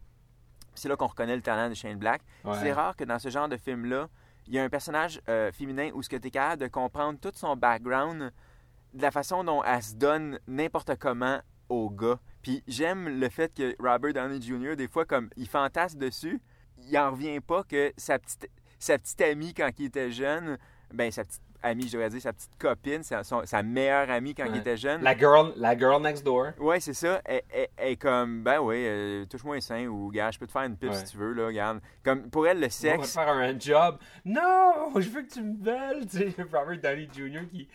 C'est 0.76 0.88
là 0.88 0.96
qu'on 0.96 1.08
reconnaît 1.08 1.36
le 1.36 1.42
talent 1.42 1.70
de 1.70 1.74
Shane 1.74 1.98
Black. 1.98 2.22
Ouais. 2.46 2.56
C'est 2.62 2.72
rare 2.72 2.96
que 2.96 3.04
dans 3.04 3.18
ce 3.18 3.30
genre 3.30 3.50
de 3.50 3.58
film-là, 3.58 4.10
il 4.46 4.54
y 4.54 4.60
a 4.60 4.64
un 4.64 4.70
personnage 4.70 5.20
euh, 5.28 5.52
féminin 5.52 5.90
où 5.94 6.04
ce 6.04 6.10
que 6.10 6.16
tu 6.16 6.28
es 6.28 6.32
capable 6.32 6.62
de 6.62 6.68
comprendre 6.68 7.20
tout 7.20 7.32
son 7.34 7.56
background 7.58 8.32
de 8.94 9.02
la 9.02 9.12
façon 9.12 9.44
dont 9.44 9.64
elle 9.64 9.82
se 9.82 9.96
donne 9.96 10.40
n'importe 10.48 10.96
comment 10.98 11.42
au 11.70 11.90
gars. 11.90 12.20
Puis 12.42 12.64
j'aime 12.68 13.20
le 13.20 13.28
fait 13.30 13.54
que 13.54 13.76
Robert 13.80 14.14
Downey 14.14 14.40
Jr., 14.42 14.76
des 14.76 14.88
fois, 14.88 15.06
comme 15.06 15.30
il 15.36 15.48
fantasme 15.48 15.98
dessus, 15.98 16.40
il 16.78 16.98
en 16.98 17.12
revient 17.12 17.40
pas 17.40 17.64
que 17.64 17.92
sa 17.98 18.20
petite, 18.20 18.50
sa 18.80 18.98
petite 18.98 19.22
amie 19.22 19.54
quand 19.54 19.72
il 19.80 19.86
était 19.86 20.12
jeune, 20.12 20.58
ben 20.94 21.12
sa 21.12 21.26
petite 21.26 21.42
amie, 21.64 21.88
je 21.88 21.94
devrais 21.94 22.10
dire, 22.10 22.22
sa 22.22 22.34
petite 22.34 22.58
copine, 22.58 23.04
sa, 23.04 23.24
son- 23.24 23.46
sa 23.46 23.64
meilleure 23.64 24.10
amie 24.10 24.34
quand 24.36 24.46
il 24.46 24.58
était 24.58 24.78
jeune. 24.78 25.02
La 25.02 25.18
girl, 25.18 25.54
la 25.58 25.78
girl 25.78 26.02
next 26.02 26.24
door. 26.24 26.48
Ouais, 26.60 26.80
c'est 26.80 26.94
ça. 26.94 27.22
Elle, 27.26 27.42
est 27.78 27.96
comme, 27.98 28.44
ben 28.44 28.60
oui, 28.60 28.76
euh, 28.80 29.26
touche-moi 29.26 29.56
un 29.58 29.62
sein 29.62 29.86
ou, 29.88 30.10
gars, 30.12 30.32
je 30.32 30.40
peux 30.40 30.48
te 30.48 30.52
faire 30.52 30.64
une 30.64 30.78
pipe 30.78 30.90
Ouais. 30.90 30.96
si 30.96 31.06
tu 31.06 31.18
veux, 31.18 31.34
là, 31.34 31.48
regarde. 31.48 31.80
Comme, 32.04 32.30
pour 32.30 32.48
elle, 32.48 32.58
le 32.60 32.66
On 32.66 32.68
va 32.68 32.70
sexe, 32.72 33.14
faire 33.14 33.28
un 33.30 33.58
job. 33.60 33.98
Non, 34.26 34.92
je 35.00 35.10
veux 35.10 35.22
que 35.24 35.34
tu 35.34 35.42
me 35.42 35.64
veuilles. 35.64 36.06
Tu 36.08 36.18
sais, 36.18 36.36
Robert 36.54 36.80
Downey 36.82 37.08
Jr. 37.14 37.48
qui, 37.52 37.68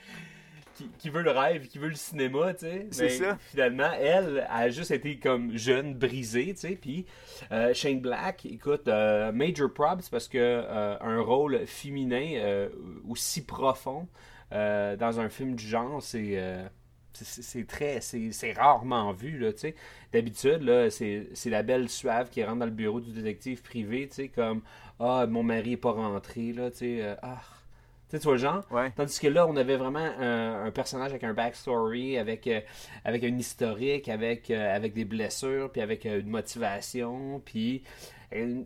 qui, 0.83 0.91
qui 0.99 1.11
veut 1.11 1.23
le 1.23 1.31
rêve, 1.31 1.67
qui 1.69 1.79
veut 1.79 1.89
le 1.89 1.95
cinéma, 1.95 2.55
tu 2.55 2.67
sais. 2.67 2.87
C'est 2.91 3.09
ça. 3.11 3.37
Finalement, 3.51 3.91
elle 4.01 4.47
a 4.49 4.69
juste 4.71 4.91
été 4.91 5.19
comme 5.19 5.57
jeune, 5.57 5.95
brisée, 5.95 6.55
tu 6.55 6.61
sais. 6.61 6.77
Puis 6.81 7.07
euh, 7.51 7.73
Shane 7.75 8.01
Black, 8.01 8.47
écoute, 8.47 8.89
euh, 8.89 9.33
major 9.33 9.73
props 9.73 10.09
parce 10.11 10.29
que 10.29 10.39
euh, 10.39 10.97
un 11.01 11.21
rôle 11.21 11.67
féminin 11.67 12.35
euh, 12.37 12.69
aussi 13.09 13.45
profond 13.45 14.09
dans 14.51 15.19
un 15.21 15.29
film 15.31 15.55
du 15.57 15.67
genre, 15.67 16.03
c'est. 16.03 16.39
c'est- 17.13 17.67
très 17.67 18.01
c'est 18.01 18.53
rarement 18.53 19.13
vu 19.13 19.39
là 19.39 19.53
tu 19.53 19.59
sais 19.61 19.75
d'habitude 20.13 20.63
là 20.63 20.89
c'est 20.91 21.27
la 21.47 21.63
belle 21.63 21.89
suave 21.91 22.31
qui 22.31 22.43
rentre 22.43 22.59
dans 22.61 22.65
le 22.65 22.71
bureau 22.71 23.01
du 23.01 23.13
détective 23.13 23.63
privé 23.63 24.09
tu 24.09 24.15
sais 24.15 24.29
comme 24.29 24.63
ah 24.99 25.27
mon 25.29 25.43
mari 25.43 25.73
est 25.73 25.77
pas 25.77 25.93
rentré 25.93 26.53
là 26.55 26.71
tu 26.71 26.79
sais 26.79 27.17
ah 27.23 27.41
tu 28.19 28.25
vois 28.25 28.33
le 28.35 28.39
genre 28.39 28.63
Ouais. 28.71 28.91
tandis 28.97 29.19
que 29.21 29.29
là 29.29 29.47
on 29.47 29.57
avait 29.57 29.77
vraiment 29.77 29.99
un, 30.19 30.65
un 30.67 30.71
personnage 30.71 31.11
avec 31.11 31.25
un 31.25 31.33
backstory 31.35 32.19
avec 32.19 32.47
euh, 32.47 32.61
avec 33.05 33.25
un 33.25 33.37
historique 33.39 34.09
avec 34.09 34.51
euh, 34.51 34.75
avec 34.75 34.93
des 34.95 35.05
blessures 35.05 35.71
puis 35.73 35.81
avec 35.81 36.07
euh, 36.07 36.21
une 36.21 36.29
motivation 36.29 37.41
puis 37.45 37.83
une- 38.35 38.65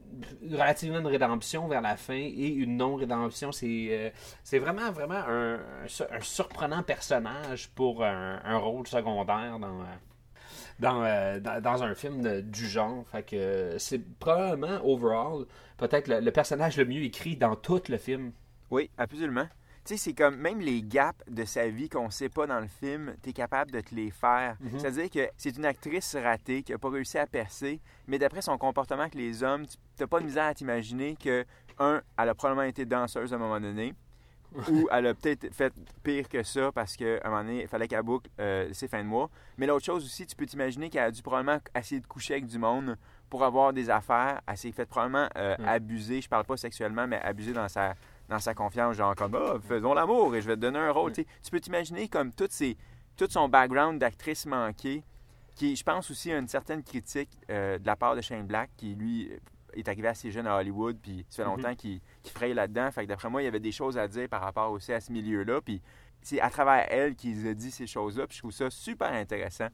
relativement 0.53 1.01
une 1.01 1.07
rédemption 1.09 1.67
vers 1.67 1.81
la 1.81 1.97
fin 1.97 2.15
et 2.15 2.47
une 2.47 2.77
non-rédemption. 2.77 3.51
C'est 3.51 4.13
c'est 4.45 4.61
vraiment, 4.61 4.93
vraiment 4.93 5.15
un, 5.27 5.55
un 5.55 5.89
su- 5.89 6.05
un 6.09 6.21
surprenant 6.21 6.85
personnage 6.85 7.69
pour 7.71 8.05
un, 8.05 8.41
un 8.45 8.59
rôle 8.59 8.87
secondaire 8.87 9.59
dans, 9.59 9.81
dans, 10.79 11.03
euh, 11.03 11.41
dans, 11.41 11.61
dans 11.61 11.83
un 11.83 11.95
film 11.97 12.23
de- 12.23 12.41
du 12.43 12.67
genre. 12.69 13.05
Fait 13.11 13.25
que 13.25 13.35
euh, 13.37 13.79
c'est 13.79 13.99
probablement, 14.21 14.79
overall, 14.85 15.47
peut-être 15.79 16.07
le, 16.09 16.21
le 16.21 16.31
personnage 16.31 16.77
le 16.77 16.85
mieux 16.85 17.03
écrit 17.03 17.37
dans 17.37 17.57
tout 17.57 17.83
le 17.89 17.97
film. 17.99 18.31
Oui, 18.71 18.91
absolument. 18.99 19.47
Tu 19.85 19.97
sais, 19.97 19.97
c'est 19.97 20.15
comme 20.15 20.37
même 20.37 20.59
les 20.59 20.83
gaps 20.83 21.23
de 21.29 21.45
sa 21.45 21.69
vie 21.69 21.89
qu'on 21.89 22.11
sait 22.11 22.29
pas 22.29 22.49
dans 22.49 22.59
le 22.59 22.67
film, 22.67 23.15
tu 23.23 23.31
es 23.31 23.33
capable 23.33 23.71
de 23.71 23.81
te 23.81 23.95
les 23.95 24.11
faire. 24.11 24.57
C'est-à-dire 24.79 25.09
que 25.09 25.31
c'est 25.37 25.57
une 25.57 25.65
actrice 25.65 26.17
ratée 26.17 26.65
qui 26.65 26.73
a 26.73 26.79
pas 26.79 26.91
réussi 26.91 27.19
à 27.19 27.27
percer, 27.27 27.81
mais 28.09 28.19
d'après 28.19 28.43
son 28.43 28.59
comportement 28.59 29.03
avec 29.03 29.15
les 29.15 29.45
hommes, 29.45 29.65
tu 29.65 29.77
n'as 30.01 30.09
pas 30.09 30.19
de 30.19 30.25
misère 30.25 30.47
à 30.47 30.55
t'imaginer 30.55 31.15
que, 31.15 31.45
un, 31.79 32.03
elle 32.19 32.29
a 32.29 32.35
probablement 32.35 32.67
été 32.67 32.85
danseuse 32.85 33.33
à 33.33 33.37
un 33.37 33.39
moment 33.39 33.61
donné, 33.61 33.95
ou 34.71 34.89
elle 34.91 35.07
a 35.07 35.15
peut-être 35.15 35.55
fait 35.55 35.73
pire 36.03 36.29
que 36.29 36.43
ça 36.43 36.73
parce 36.73 36.97
qu'à 36.97 37.21
un 37.23 37.31
moment 37.31 37.45
donné, 37.45 37.63
il 37.63 37.69
fallait 37.69 37.87
qu'elle 37.87 38.03
boucle 38.03 38.29
euh, 38.41 38.69
ses 38.73 38.89
fins 38.89 39.05
de 39.05 39.09
mois. 39.09 39.31
Mais 39.57 39.67
l'autre 39.67 39.85
chose 39.85 40.05
aussi, 40.05 40.27
tu 40.27 40.35
peux 40.35 40.47
t'imaginer 40.47 40.91
qu'elle 40.91 41.05
a 41.05 41.11
dû 41.13 41.23
probablement 41.23 41.61
essayer 41.77 42.01
de 42.01 42.07
coucher 42.07 42.35
avec 42.35 42.47
du 42.47 42.59
monde 42.59 42.97
pour 43.31 43.45
avoir 43.45 43.73
des 43.73 43.89
affaires. 43.91 44.41
Elle 44.49 44.57
s'est 44.57 44.73
fait 44.73 44.87
probablement 44.87 45.29
euh, 45.37 45.55
abuser, 45.65 46.21
je 46.21 46.29
parle 46.29 46.45
pas 46.45 46.57
sexuellement, 46.57 47.07
mais 47.07 47.21
abuser 47.21 47.53
dans 47.53 47.69
sa, 47.69 47.95
dans 48.29 48.39
sa 48.39 48.55
confiance, 48.55 48.97
genre 48.97 49.15
comme 49.15 49.35
Ah, 49.35 49.57
faisons 49.61 49.95
l'amour 49.95 50.35
et 50.35 50.43
je 50.43 50.47
vais 50.47 50.57
te 50.57 50.61
donner 50.61 50.79
un 50.79 50.91
rôle. 50.91 51.13
Tu 51.13 51.23
sais, 51.23 51.29
Tu 51.43 51.51
peux 51.51 51.61
t'imaginer 51.61 52.09
comme 52.09 52.33
toutes 52.33 52.53
ces, 52.53 52.77
tout 53.17 53.29
son 53.31 53.49
background 53.49 53.99
d'actrice 53.99 54.47
manquée, 54.47 55.05
qui, 55.55 55.75
je 55.75 55.85
pense 55.85 56.11
aussi, 56.11 56.33
a 56.33 56.39
une 56.39 56.49
certaine 56.49 56.83
critique 56.83 57.31
euh, 57.51 57.79
de 57.79 57.87
la 57.87 57.97
part 57.97 58.15
de 58.15 58.21
Shane 58.21 58.47
Black, 58.47 58.71
qui 58.77 58.95
lui 58.95 59.31
est 59.73 59.89
arrivé 59.89 60.09
assez 60.09 60.31
jeune 60.31 60.47
à 60.47 60.57
Hollywood, 60.57 60.99
puis 61.01 61.25
ça 61.29 61.43
fait 61.43 61.49
longtemps 61.49 61.75
qu'il 61.75 62.01
qu'il 62.23 62.33
fraye 62.33 62.55
là-dedans. 62.55 62.91
Fait 62.91 63.05
que 63.05 63.09
d'après 63.09 63.31
moi, 63.31 63.43
il 63.43 63.45
y 63.45 63.49
avait 63.49 63.61
des 63.61 63.73
choses 63.73 63.99
à 63.99 64.09
dire 64.09 64.29
par 64.29 64.41
rapport 64.43 64.71
aussi 64.73 64.93
à 64.93 65.01
ce 65.01 65.13
milieu-là. 65.13 65.61
Puis 65.61 65.83
c'est 66.23 66.41
à 66.41 66.51
travers 66.51 66.87
elle 66.91 67.15
qu'il 67.15 67.47
a 67.47 67.55
dit 67.55 67.71
ces 67.71 67.87
choses-là, 67.87 68.27
puis 68.27 68.37
je 68.37 68.43
trouve 68.43 68.53
ça 68.53 68.71
super 68.71 69.13
intéressant. 69.13 69.69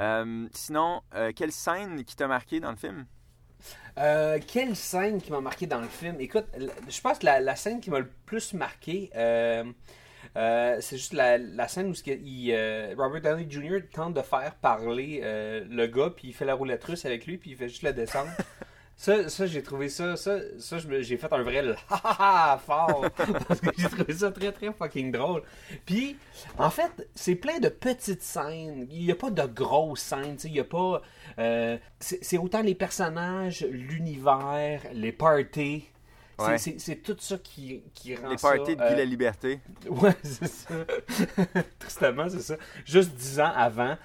Euh, 0.00 0.48
sinon, 0.52 1.02
euh, 1.14 1.32
quelle 1.34 1.52
scène 1.52 2.04
qui 2.04 2.16
t'a 2.16 2.26
marqué 2.26 2.60
dans 2.60 2.70
le 2.70 2.76
film? 2.76 3.04
Euh, 3.98 4.38
quelle 4.46 4.74
scène 4.74 5.20
qui 5.20 5.30
m'a 5.30 5.40
marqué 5.40 5.66
dans 5.66 5.80
le 5.80 5.88
film? 5.88 6.16
Écoute, 6.20 6.46
je 6.88 7.00
pense 7.00 7.18
que 7.18 7.26
la, 7.26 7.56
scène 7.56 7.80
qui 7.80 7.90
m'a 7.90 7.98
le 7.98 8.08
plus 8.26 8.54
marqué, 8.54 9.10
euh, 9.14 9.64
euh, 10.36 10.78
c'est 10.80 10.96
juste 10.96 11.12
la, 11.12 11.68
scène 11.68 11.90
où 11.90 11.94
euh, 12.08 12.94
Robert 12.96 13.20
Downey 13.20 13.46
Jr. 13.48 13.80
tente 13.92 14.14
de 14.14 14.22
faire 14.22 14.54
parler 14.54 15.20
le 15.22 15.86
gars, 15.86 16.10
puis 16.14 16.28
il 16.28 16.34
fait 16.34 16.46
la 16.46 16.54
roulette 16.54 16.84
russe 16.84 17.04
avec 17.04 17.26
lui, 17.26 17.36
puis 17.36 17.50
il 17.50 17.56
fait 17.56 17.68
juste 17.68 17.82
le 17.82 17.92
descendre. 17.92 18.30
Ça, 19.02 19.28
ça 19.28 19.46
j'ai 19.48 19.64
trouvé 19.64 19.88
ça, 19.88 20.14
ça, 20.16 20.38
ça 20.60 20.76
j'ai 20.78 21.16
fait 21.16 21.32
un 21.32 21.42
vrai 21.42 21.74
ha 21.90 22.60
fort 22.64 23.04
parce 23.48 23.60
que 23.60 23.70
j'ai 23.76 23.88
trouvé 23.88 24.12
ça 24.12 24.30
très 24.30 24.52
très 24.52 24.72
fucking 24.72 25.10
drôle. 25.10 25.42
Puis, 25.84 26.16
en 26.56 26.70
fait, 26.70 27.08
c'est 27.12 27.34
plein 27.34 27.58
de 27.58 27.68
petites 27.68 28.22
scènes. 28.22 28.86
Il 28.92 29.04
n'y 29.04 29.10
a 29.10 29.16
pas 29.16 29.30
de 29.30 29.42
grosses 29.42 30.02
scènes, 30.02 30.36
il 30.44 30.52
y 30.52 30.60
a 30.60 30.64
pas. 30.64 31.02
euh, 31.40 31.78
c'est 31.98 32.38
autant 32.38 32.62
les 32.62 32.76
personnages, 32.76 33.66
l'univers, 33.68 34.82
les 34.92 35.10
parties. 35.10 35.84
C'est- 36.38 36.70
Ouais. 36.70 36.78
C'est 36.78 36.96
tout 37.02 37.16
ça 37.18 37.38
qui, 37.38 37.82
qui 37.94 38.14
rend 38.14 38.28
Les 38.30 38.38
ça, 38.38 38.52
parties 38.52 38.76
de 38.76 38.82
euh, 38.82 38.88
Guy 38.88 38.96
la 38.98 39.04
Liberté. 39.04 39.60
Ouais, 39.90 40.14
c'est 40.22 40.46
ça. 40.46 40.74
Tristement, 41.80 42.28
c'est 42.28 42.40
ça. 42.40 42.56
Juste 42.84 43.10
dix 43.14 43.40
ans 43.40 43.52
avant. 43.54 43.96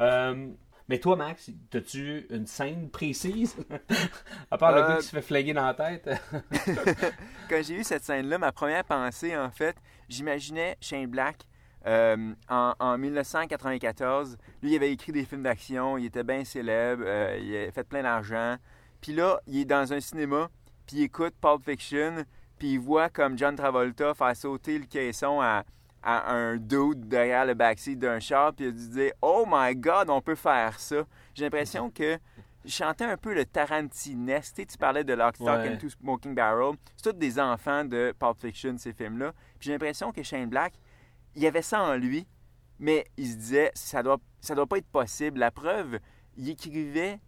Euh, 0.00 0.48
mais 0.92 0.98
toi, 0.98 1.16
Max, 1.16 1.48
as-tu 1.72 2.26
une 2.28 2.46
scène 2.46 2.90
précise? 2.90 3.56
à 4.50 4.58
part 4.58 4.72
le 4.72 4.82
Euh, 4.82 4.88
gars 4.88 4.96
qui 4.98 5.04
se 5.06 5.10
fait 5.10 5.22
flinguer 5.22 5.54
dans 5.54 5.64
la 5.64 5.72
tête. 5.72 6.06
Quand 7.48 7.62
j'ai 7.62 7.76
vu 7.76 7.82
cette 7.82 8.04
scène-là, 8.04 8.36
ma 8.36 8.52
première 8.52 8.84
pensée, 8.84 9.34
en 9.34 9.48
fait, 9.50 9.74
j'imaginais 10.10 10.76
Shane 10.82 11.06
Black 11.06 11.46
euh, 11.86 12.34
en, 12.50 12.74
en 12.78 12.98
1994. 12.98 14.36
Lui, 14.62 14.72
il 14.72 14.76
avait 14.76 14.92
écrit 14.92 15.12
des 15.12 15.24
films 15.24 15.44
d'action, 15.44 15.96
il 15.96 16.04
était 16.04 16.24
bien 16.24 16.44
célèbre, 16.44 17.04
euh, 17.06 17.38
il 17.40 17.56
a 17.56 17.72
fait 17.72 17.84
plein 17.84 18.02
d'argent. 18.02 18.56
Puis 19.00 19.14
là, 19.14 19.40
il 19.46 19.60
est 19.60 19.64
dans 19.64 19.94
un 19.94 20.00
cinéma, 20.00 20.50
puis 20.86 20.98
il 20.98 21.02
écoute 21.04 21.32
Pulp 21.40 21.64
Fiction, 21.64 22.16
puis 22.58 22.72
il 22.74 22.80
voit 22.80 23.08
comme 23.08 23.38
John 23.38 23.56
Travolta 23.56 24.12
faire 24.12 24.36
sauter 24.36 24.78
le 24.78 24.84
caisson 24.84 25.40
à, 25.40 25.64
à 26.02 26.32
un 26.32 26.56
dude 26.56 27.08
derrière 27.08 27.44
le 27.46 27.54
backseat 27.54 27.98
d'un 27.98 28.18
char, 28.20 28.52
puis 28.54 28.64
il 28.66 28.68
a 28.68 28.72
dû 28.72 28.88
dire 28.88 29.12
«Oh 29.22 29.44
my 29.48 29.74
God, 29.76 30.10
on 30.10 30.20
peut 30.20 30.34
faire 30.34 30.78
ça!» 30.80 31.04
J'ai 31.34 31.44
l'impression 31.44 31.90
que 31.90 32.18
je 32.64 32.70
chantais 32.70 33.04
un 33.04 33.16
peu 33.16 33.34
le 33.34 33.44
Tarantinesque. 33.44 34.54
Tu 34.54 34.62
sais, 34.62 34.66
tu 34.66 34.78
parlais 34.78 35.04
de 35.04 35.12
Lock, 35.14 35.36
Stock 35.36 35.48
Ouais. 35.48 35.70
and 35.72 35.78
Two 35.78 35.88
Smoking 35.90 36.34
Barrel. 36.34 36.76
C'est 36.96 37.12
tous 37.12 37.18
des 37.18 37.38
enfants 37.40 37.84
de 37.84 38.14
Pulp 38.18 38.40
Fiction, 38.40 38.76
ces 38.78 38.92
films-là. 38.92 39.32
Puis 39.58 39.66
j'ai 39.66 39.72
l'impression 39.72 40.12
que 40.12 40.22
Shane 40.22 40.48
Black, 40.48 40.74
il 41.34 41.42
y 41.42 41.46
avait 41.46 41.62
ça 41.62 41.82
en 41.82 41.94
lui, 41.94 42.26
mais 42.78 43.06
il 43.16 43.28
se 43.28 43.36
disait, 43.36 43.70
ça 43.74 44.02
doit, 44.02 44.18
ça 44.40 44.54
doit 44.54 44.66
pas 44.66 44.78
être 44.78 44.86
possible. 44.86 45.38
La 45.38 45.50
preuve, 45.50 45.98
il 46.36 46.50
écrivait 46.50 47.18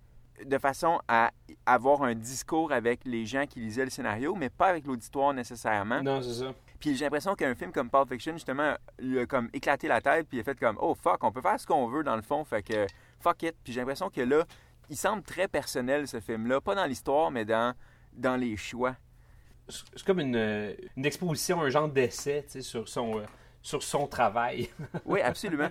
de 0.44 0.58
façon 0.58 1.00
à 1.06 1.30
avoir 1.64 2.02
un 2.02 2.14
discours 2.14 2.72
avec 2.72 3.04
les 3.04 3.24
gens 3.24 3.46
qui 3.46 3.60
lisaient 3.60 3.84
le 3.84 3.90
scénario, 3.90 4.34
mais 4.34 4.50
pas 4.50 4.66
avec 4.66 4.84
l'auditoire 4.86 5.32
nécessairement. 5.32 6.02
non, 6.02 6.20
c'est 6.22 6.34
ça. 6.44 6.52
Puis 6.84 6.94
j'ai 6.96 7.06
l'impression 7.06 7.34
qu'un 7.34 7.54
film 7.54 7.72
comme 7.72 7.88
Pulp 7.88 8.10
Fiction, 8.10 8.34
justement, 8.34 8.74
lui 8.98 9.18
a 9.18 9.24
comme 9.24 9.48
éclaté 9.54 9.88
la 9.88 10.02
tête, 10.02 10.28
puis 10.28 10.36
il 10.36 10.40
a 10.42 10.44
fait 10.44 10.58
comme, 10.60 10.76
oh 10.78 10.94
fuck, 10.94 11.24
on 11.24 11.32
peut 11.32 11.40
faire 11.40 11.58
ce 11.58 11.66
qu'on 11.66 11.86
veut 11.86 12.04
dans 12.04 12.14
le 12.14 12.20
fond, 12.20 12.44
fait 12.44 12.62
que 12.62 12.86
fuck 13.20 13.42
it. 13.42 13.54
Puis 13.64 13.72
j'ai 13.72 13.80
l'impression 13.80 14.10
que 14.10 14.20
là, 14.20 14.44
il 14.90 14.96
semble 14.98 15.22
très 15.22 15.48
personnel 15.48 16.06
ce 16.06 16.20
film-là, 16.20 16.60
pas 16.60 16.74
dans 16.74 16.84
l'histoire, 16.84 17.30
mais 17.30 17.46
dans, 17.46 17.72
dans 18.12 18.36
les 18.36 18.58
choix. 18.58 18.96
C'est 19.66 20.04
comme 20.04 20.20
une, 20.20 20.76
une 20.94 21.06
exposition, 21.06 21.62
un 21.62 21.70
genre 21.70 21.88
d'essai 21.88 22.44
tu 22.44 22.50
sais, 22.50 22.60
sur 22.60 22.86
son, 22.86 23.18
euh, 23.18 23.22
sur 23.62 23.82
son 23.82 24.06
travail. 24.06 24.68
Oui, 25.06 25.22
absolument. 25.22 25.70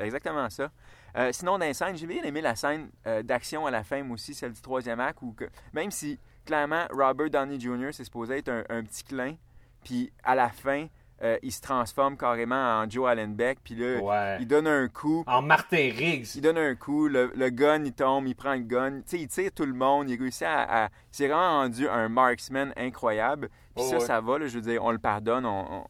Exactement 0.00 0.50
ça. 0.50 0.72
Euh, 1.16 1.30
sinon, 1.30 1.56
dans 1.56 1.66
les 1.66 1.74
scènes, 1.74 1.96
j'ai 1.96 2.08
bien 2.08 2.24
aimé 2.24 2.40
la 2.40 2.56
scène 2.56 2.90
euh, 3.06 3.22
d'action 3.22 3.64
à 3.64 3.70
la 3.70 3.84
fin, 3.84 4.10
aussi, 4.10 4.34
celle 4.34 4.54
du 4.54 4.60
troisième 4.60 4.98
acte, 4.98 5.22
où 5.22 5.34
que, 5.34 5.44
même 5.72 5.92
si, 5.92 6.18
clairement, 6.44 6.88
Robert 6.90 7.30
Downey 7.30 7.60
Jr., 7.60 7.90
c'est 7.92 8.02
supposé 8.02 8.38
être 8.38 8.48
un, 8.48 8.64
un 8.70 8.82
petit 8.82 9.04
clin, 9.04 9.36
puis 9.88 10.12
à 10.22 10.34
la 10.34 10.50
fin, 10.50 10.86
euh, 11.22 11.38
il 11.42 11.50
se 11.50 11.62
transforme 11.62 12.16
carrément 12.18 12.54
en 12.82 12.90
Joe 12.90 13.08
Allenbeck, 13.08 13.58
puis 13.64 13.74
là, 13.74 14.00
Ouais. 14.02 14.36
il 14.40 14.46
donne 14.46 14.66
un 14.66 14.86
coup, 14.88 15.24
En 15.26 15.40
Martin 15.40 15.90
Riggs. 15.96 16.26
il 16.36 16.42
donne 16.42 16.58
un 16.58 16.74
coup, 16.74 17.08
le, 17.08 17.32
le 17.34 17.48
gun, 17.48 17.82
il 17.84 17.92
tombe, 17.94 18.26
il 18.28 18.34
prend 18.36 18.52
le 18.52 18.60
gun, 18.60 18.98
tu 19.00 19.02
sais, 19.06 19.20
il 19.20 19.28
tire 19.28 19.50
tout 19.52 19.64
le 19.64 19.72
monde, 19.72 20.10
il 20.10 20.18
réussit 20.20 20.42
à... 20.42 20.84
à- 20.84 20.88
il 20.88 21.16
s'est 21.16 21.26
vraiment 21.26 21.60
rendu 21.62 21.88
un 21.88 22.08
marksman 22.10 22.72
incroyable, 22.76 23.48
puis 23.74 23.84
Oh, 23.86 23.88
ça, 23.90 23.98
ouais. 23.98 24.04
ça 24.04 24.20
va, 24.20 24.38
là, 24.38 24.46
je 24.46 24.56
veux 24.56 24.60
dire, 24.70 24.84
on 24.84 24.90
le 24.92 24.98
pardonne, 24.98 25.46
on, 25.46 25.84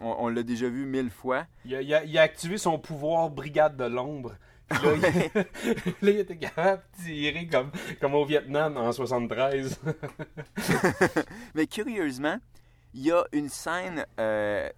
on- 0.00 0.28
l'a 0.28 0.42
déjà 0.42 0.68
vu 0.68 0.84
mille 0.84 1.10
fois. 1.10 1.44
Il 1.64 1.76
a, 1.76 1.80
il 1.80 1.94
a- 1.94 2.04
il 2.04 2.18
a 2.18 2.22
activé 2.22 2.58
son 2.58 2.78
pouvoir 2.78 3.30
brigade 3.30 3.76
de 3.76 3.84
l'ombre. 3.84 4.34
Là, 4.70 4.78
il, 4.82 5.02
là, 6.02 6.10
il 6.10 6.18
était 6.18 6.36
capable 6.36 6.82
de 6.98 7.04
tirer 7.04 7.46
comme, 7.46 7.70
comme 8.00 8.14
au 8.14 8.24
Vietnam 8.24 8.76
en 8.76 8.90
73. 8.92 9.80
Mais 11.54 11.66
curieusement, 11.66 12.36
il 12.94 13.02
y 13.02 13.12
a 13.12 13.24
une 13.32 13.48
scène 13.48 14.06
euh, 14.20 14.68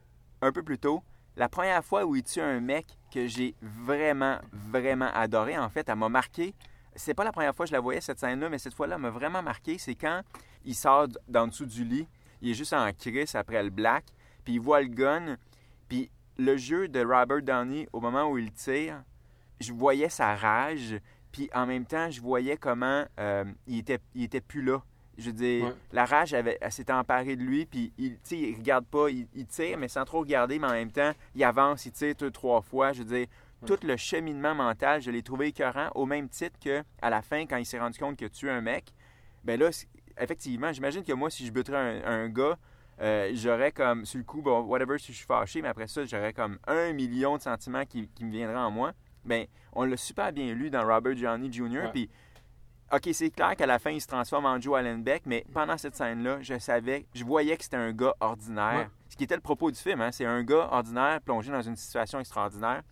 un 0.41 0.51
peu 0.51 0.63
plus 0.63 0.79
tôt, 0.79 1.03
la 1.37 1.51
première 1.51 1.85
fois 1.85 2.05
où 2.07 2.17
il 2.17 2.23
tue 2.23 2.41
un 2.41 2.61
mec 2.61 2.87
que 3.13 3.27
j'ai 3.27 3.55
vraiment, 3.61 4.39
vraiment 4.53 5.11
adoré. 5.13 5.57
En 5.59 5.69
fait, 5.69 5.89
elle 5.89 5.97
m'a 5.97 6.09
marqué. 6.09 6.55
C'est 6.95 7.13
pas 7.13 7.25
la 7.25 7.33
première 7.33 7.55
fois 7.55 7.67
que 7.67 7.71
je 7.71 7.75
la 7.75 7.81
voyais, 7.81 8.01
cette 8.01 8.19
scène-là, 8.19 8.49
mais 8.49 8.59
cette 8.59 8.73
fois-là, 8.73 8.97
elle 8.97 9.03
m'a 9.03 9.11
vraiment 9.11 9.43
marqué. 9.43 9.77
C'est 9.77 9.95
quand 9.95 10.23
il 10.65 10.75
sort 10.75 11.09
d'en 11.29 11.47
dessous 11.47 11.67
du 11.67 11.85
lit, 11.85 12.09
il 12.41 12.51
est 12.51 12.55
juste 12.55 12.73
en 12.73 12.91
crise 12.93 13.35
après 13.35 13.63
le 13.63 13.71
black, 13.71 14.07
puis 14.45 14.55
il 14.55 14.61
voit 14.61 14.81
le 14.81 14.89
gun, 14.89 15.37
puis 15.89 16.11
le 16.39 16.57
jeu 16.57 16.89
de 16.89 17.01
Robert 17.01 17.43
Downey, 17.43 17.87
au 17.93 18.01
moment 18.01 18.31
où 18.31 18.39
il 18.39 18.51
tire, 18.51 19.03
je 19.61 19.75
voyais 19.75 20.09
sa 20.09 20.35
rage, 20.35 20.99
puis 21.33 21.51
en 21.55 21.67
même 21.67 21.85
temps, 21.85 22.11
je 22.11 22.23
voyais 22.23 22.57
comment 22.57 23.05
euh, 23.21 23.45
il, 23.67 23.79
était, 23.79 24.01
il 24.15 24.25
était 24.25 24.41
plus 24.41 24.63
là. 24.63 24.83
Je 25.19 25.27
veux 25.27 25.33
dire, 25.33 25.65
Ouais. 25.67 25.73
la 25.93 26.05
rage, 26.05 26.35
avait, 26.35 26.59
elle 26.61 26.73
s'était 26.73 26.93
emparée 26.93 27.37
de 27.37 27.43
lui, 27.43 27.65
puis 27.67 27.93
il, 27.99 28.13
tu 28.15 28.19
sais, 28.25 28.39
il 28.39 28.57
regarde 28.57 28.85
pas, 28.87 29.09
il, 29.09 29.27
il 29.35 29.47
tire, 29.47 29.79
mais 29.79 29.89
sans 29.89 30.05
trop 30.05 30.21
regarder, 30.21 30.59
mais 30.59 30.67
en 30.67 30.73
même 30.73 30.93
temps, 30.93 31.13
il 31.35 31.43
avance, 31.45 31.87
il 31.87 31.93
tire 31.93 32.15
deux, 32.15 32.31
trois 32.31 32.61
fois. 32.61 32.93
Je 32.93 33.03
veux 33.03 33.17
dire, 33.19 33.27
tout 33.65 33.79
le 33.83 33.97
cheminement 33.97 34.55
mental, 34.55 35.01
je 35.01 35.11
l'ai 35.11 35.23
trouvé 35.23 35.49
écœurant, 35.49 35.89
au 35.95 36.05
même 36.07 36.29
titre 36.29 36.59
que 36.63 36.83
à 37.01 37.09
la 37.11 37.23
fin, 37.23 37.47
quand 37.47 37.57
il 37.57 37.65
s'est 37.67 37.79
rendu 37.79 37.99
compte 37.99 38.17
qu'il 38.17 38.27
a 38.27 38.31
tué 38.31 38.51
un 38.51 38.61
mec, 38.61 38.93
ben 39.45 39.59
là, 39.59 39.71
effectivement, 40.21 40.73
j'imagine 40.73 41.03
que 41.03 41.13
moi, 41.13 41.31
si 41.31 41.47
je 41.47 41.53
buterais 41.53 42.03
un, 42.05 42.25
un 42.25 42.29
gars, 42.29 42.59
euh, 43.01 43.31
j'aurais 43.35 43.73
comme, 43.73 44.05
sur 44.05 44.19
le 44.19 44.25
coup, 44.25 44.43
bon, 44.43 44.61
whatever, 44.61 44.99
si 44.99 45.13
je 45.13 45.19
suis 45.19 45.27
fâché, 45.27 45.63
mais 45.63 45.69
après 45.69 45.87
ça, 45.87 46.05
j'aurais 46.05 46.33
comme 46.33 46.59
un 46.67 46.93
million 46.93 47.37
de 47.37 47.43
sentiments 47.43 47.85
qui, 47.85 48.09
qui 48.15 48.25
me 48.25 48.31
viendraient 48.31 48.57
en 48.57 48.71
moi. 48.71 48.93
Ben, 49.25 49.47
on 49.73 49.85
l'a 49.85 49.97
super 49.97 50.33
bien 50.33 50.55
lu 50.55 50.71
dans 50.71 50.87
Robert 50.87 51.17
Johnny 51.17 51.53
Jr., 51.53 51.91
puis 51.93 52.09
OK, 52.93 53.09
c'est 53.13 53.31
clair 53.31 53.57
qu'à 53.57 53.67
la 53.67 53.81
fin, 53.81 53.91
il 53.91 54.01
se 54.01 54.07
transforme 54.07 54.47
en 54.47 54.61
Joe 54.61 54.79
Allenbeck, 54.79 55.23
mais 55.27 55.45
pendant 55.53 55.77
cette 55.77 55.97
scène-là, 55.97 56.39
je 56.41 56.59
savais, 56.59 57.07
je 57.15 57.25
voyais 57.25 57.57
que 57.57 57.65
c'était 57.65 57.77
un 57.77 57.93
gars 57.93 58.15
ordinaire. 58.21 58.77
Ouais. 58.77 58.89
Ce 59.09 59.17
qui 59.17 59.25
était 59.25 59.35
le 59.35 59.41
propos 59.41 59.71
du 59.71 59.79
film, 59.79 60.01
hein, 60.01 60.13
c'est 60.13 60.25
un 60.25 60.45
gars 60.45 60.69
ordinaire 60.71 61.21
plongé 61.21 61.51
dans 61.51 61.63
une 61.63 61.75
situation 61.75 62.21
extraordinaire. 62.21 62.83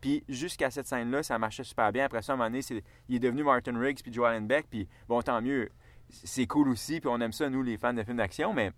Puis 0.00 0.24
jusqu'à 0.28 0.70
cette 0.70 0.86
scène-là, 0.86 1.22
ça 1.22 1.38
marchait 1.38 1.64
super 1.64 1.92
bien. 1.92 2.04
Après 2.04 2.22
ça, 2.22 2.32
à 2.32 2.34
un 2.34 2.38
moment 2.38 2.48
donné, 2.48 2.62
il 3.08 3.16
est 3.16 3.18
devenu 3.18 3.42
Martin 3.42 3.78
Riggs 3.78 4.02
puis 4.02 4.12
Joe 4.12 4.28
Allenbeck, 4.28 4.68
puis 4.70 4.88
bon, 5.08 5.20
tant 5.20 5.42
mieux, 5.42 5.68
c'est 6.08 6.46
cool 6.46 6.68
aussi, 6.68 7.00
puis 7.00 7.10
on 7.12 7.20
aime 7.20 7.32
ça, 7.32 7.50
nous, 7.50 7.62
les 7.62 7.76
fans 7.76 7.92
de 7.92 8.02
films 8.04 8.18
d'action, 8.18 8.52
mais 8.54 8.70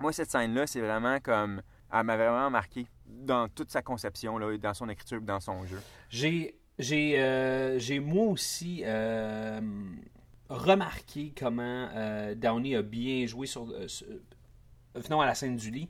moi, 0.00 0.12
cette 0.12 0.30
scène-là, 0.30 0.66
c'est 0.66 0.80
vraiment 0.80 1.18
comme... 1.20 1.62
Elle 1.92 2.02
m'a 2.02 2.16
vraiment 2.16 2.50
marqué 2.50 2.86
dans 3.06 3.48
toute 3.48 3.70
sa 3.70 3.80
conception, 3.80 4.38
là, 4.38 4.56
dans 4.58 4.74
son 4.74 4.88
écriture, 4.88 5.20
dans 5.20 5.38
son 5.38 5.64
jeu. 5.66 5.80
J'ai, 6.10 6.58
j'ai, 6.78 7.18
euh, 7.18 7.78
j'ai 7.78 7.98
moi 8.00 8.26
aussi 8.26 8.82
euh, 8.84 9.60
remarqué 10.48 11.32
comment 11.38 11.88
euh, 11.94 12.34
Downey 12.34 12.76
a 12.76 12.82
bien 12.82 13.26
joué 13.26 13.46
sur, 13.46 13.68
euh, 13.70 13.88
sur- 13.88 14.06
venons 14.94 15.20
à 15.20 15.26
la 15.26 15.34
scène 15.34 15.56
du 15.56 15.70
lit. 15.70 15.88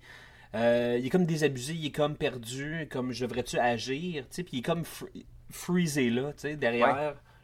Il 0.54 1.04
est 1.04 1.10
comme 1.10 1.26
désabusé, 1.26 1.74
il 1.74 1.86
est 1.86 1.90
comme 1.90 2.16
perdu, 2.16 2.88
comme 2.90 3.12
je 3.12 3.26
devrais-tu 3.26 3.58
agir, 3.58 4.22
tu 4.22 4.36
sais, 4.36 4.42
puis 4.42 4.56
il 4.56 4.58
est 4.60 4.62
comme 4.62 4.82
fr- 4.82 5.10
freezé 5.50 6.08
là, 6.08 6.32
tu 6.32 6.40
sais, 6.42 6.56
derrière 6.56 6.86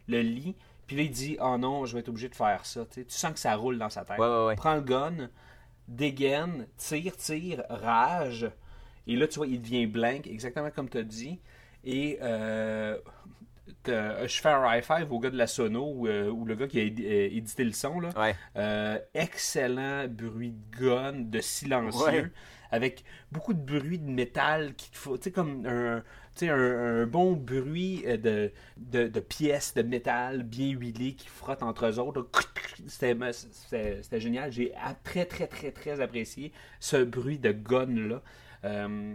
le 0.09 0.23
lit. 0.23 0.55
Puis 0.87 0.97
là, 0.97 1.03
il 1.03 1.11
dit, 1.11 1.37
oh 1.41 1.59
non, 1.59 1.85
je 1.85 1.93
vais 1.95 2.01
être 2.01 2.09
obligé 2.09 2.29
de 2.31 2.35
faire 2.35 2.65
ça, 2.65 2.87
tu 2.87 3.01
sais. 3.01 3.05
Tu 3.05 3.15
sens 3.15 3.33
que 3.35 3.39
ça 3.39 3.55
roule 3.55 3.79
dans 3.79 3.91
sa 3.91 4.05
tête. 4.07 4.19
Ouais, 4.19 4.27
ouais, 4.27 4.47
ouais. 4.47 4.57
Prends 4.57 4.75
le 4.77 4.81
gun, 4.81 5.29
dégaine, 5.89 6.67
tire, 6.79 7.17
tire, 7.17 7.65
rage. 7.69 8.51
Et 9.07 9.17
là, 9.17 9.27
tu 9.29 9.37
vois, 9.37 9.47
il 9.47 9.61
devient 9.61 9.87
blank, 9.87 10.27
exactement 10.27 10.71
comme 10.71 10.89
tu 10.89 10.99
as 10.99 11.03
dit. 11.03 11.39
Et 11.85 12.19
euh, 12.23 12.97
t'as- 13.83 14.27
je 14.27 14.41
fais 14.41 14.49
un 14.51 14.77
high 14.77 14.85
five 14.85 15.13
au 15.13 15.19
gars 15.19 15.31
de 15.31 15.37
la 15.37 15.47
sono 15.47 15.93
ou, 15.95 16.07
euh, 16.07 16.29
ou 16.31 16.45
le 16.45 16.55
gars 16.55 16.67
qui 16.69 16.79
a 16.81 16.83
édi- 16.85 17.05
euh, 17.07 17.29
édité 17.33 17.65
le 17.65 17.73
son. 17.73 18.01
Là. 18.01 18.11
Ouais. 18.17 18.35
Euh, 18.57 18.99
excellent 19.15 20.07
bruit 20.09 20.53
de 20.53 20.77
gun, 20.79 21.13
de 21.13 21.41
silencieux, 21.41 22.05
Ouais. 22.23 22.31
avec 22.71 23.05
beaucoup 23.33 23.53
de 23.55 23.61
bruit 23.61 23.99
de 23.99 24.09
métal 24.11 24.75
qui 24.75 24.91
te 24.91 24.97
faut, 24.97 25.17
tu 25.17 25.25
sais, 25.25 25.33
comme 25.33 25.67
un, 25.67 26.03
un, 26.43 26.49
un 27.03 27.07
bon 27.07 27.33
bruit 27.33 28.05
euh, 28.07 28.17
de, 28.17 28.53
de, 28.77 29.09
de 29.09 29.21
pièces 29.21 29.75
de 29.75 29.83
métal 29.83 30.45
bien 30.45 30.69
huilées 30.71 31.15
qui 31.15 31.29
frottent 31.29 31.63
entre 31.65 31.87
eux 31.87 31.99
autres. 31.99 32.29
C'était, 32.87 34.21
génial. 34.21 34.51
J'ai 34.53 34.73
très, 35.05 35.25
très, 35.25 35.47
très, 35.47 35.71
très 35.73 36.01
apprécié 36.01 36.53
ce 36.81 36.97
bruit 37.03 37.39
de 37.39 37.53
gun-là. 37.53 38.23
Euh, 38.65 39.15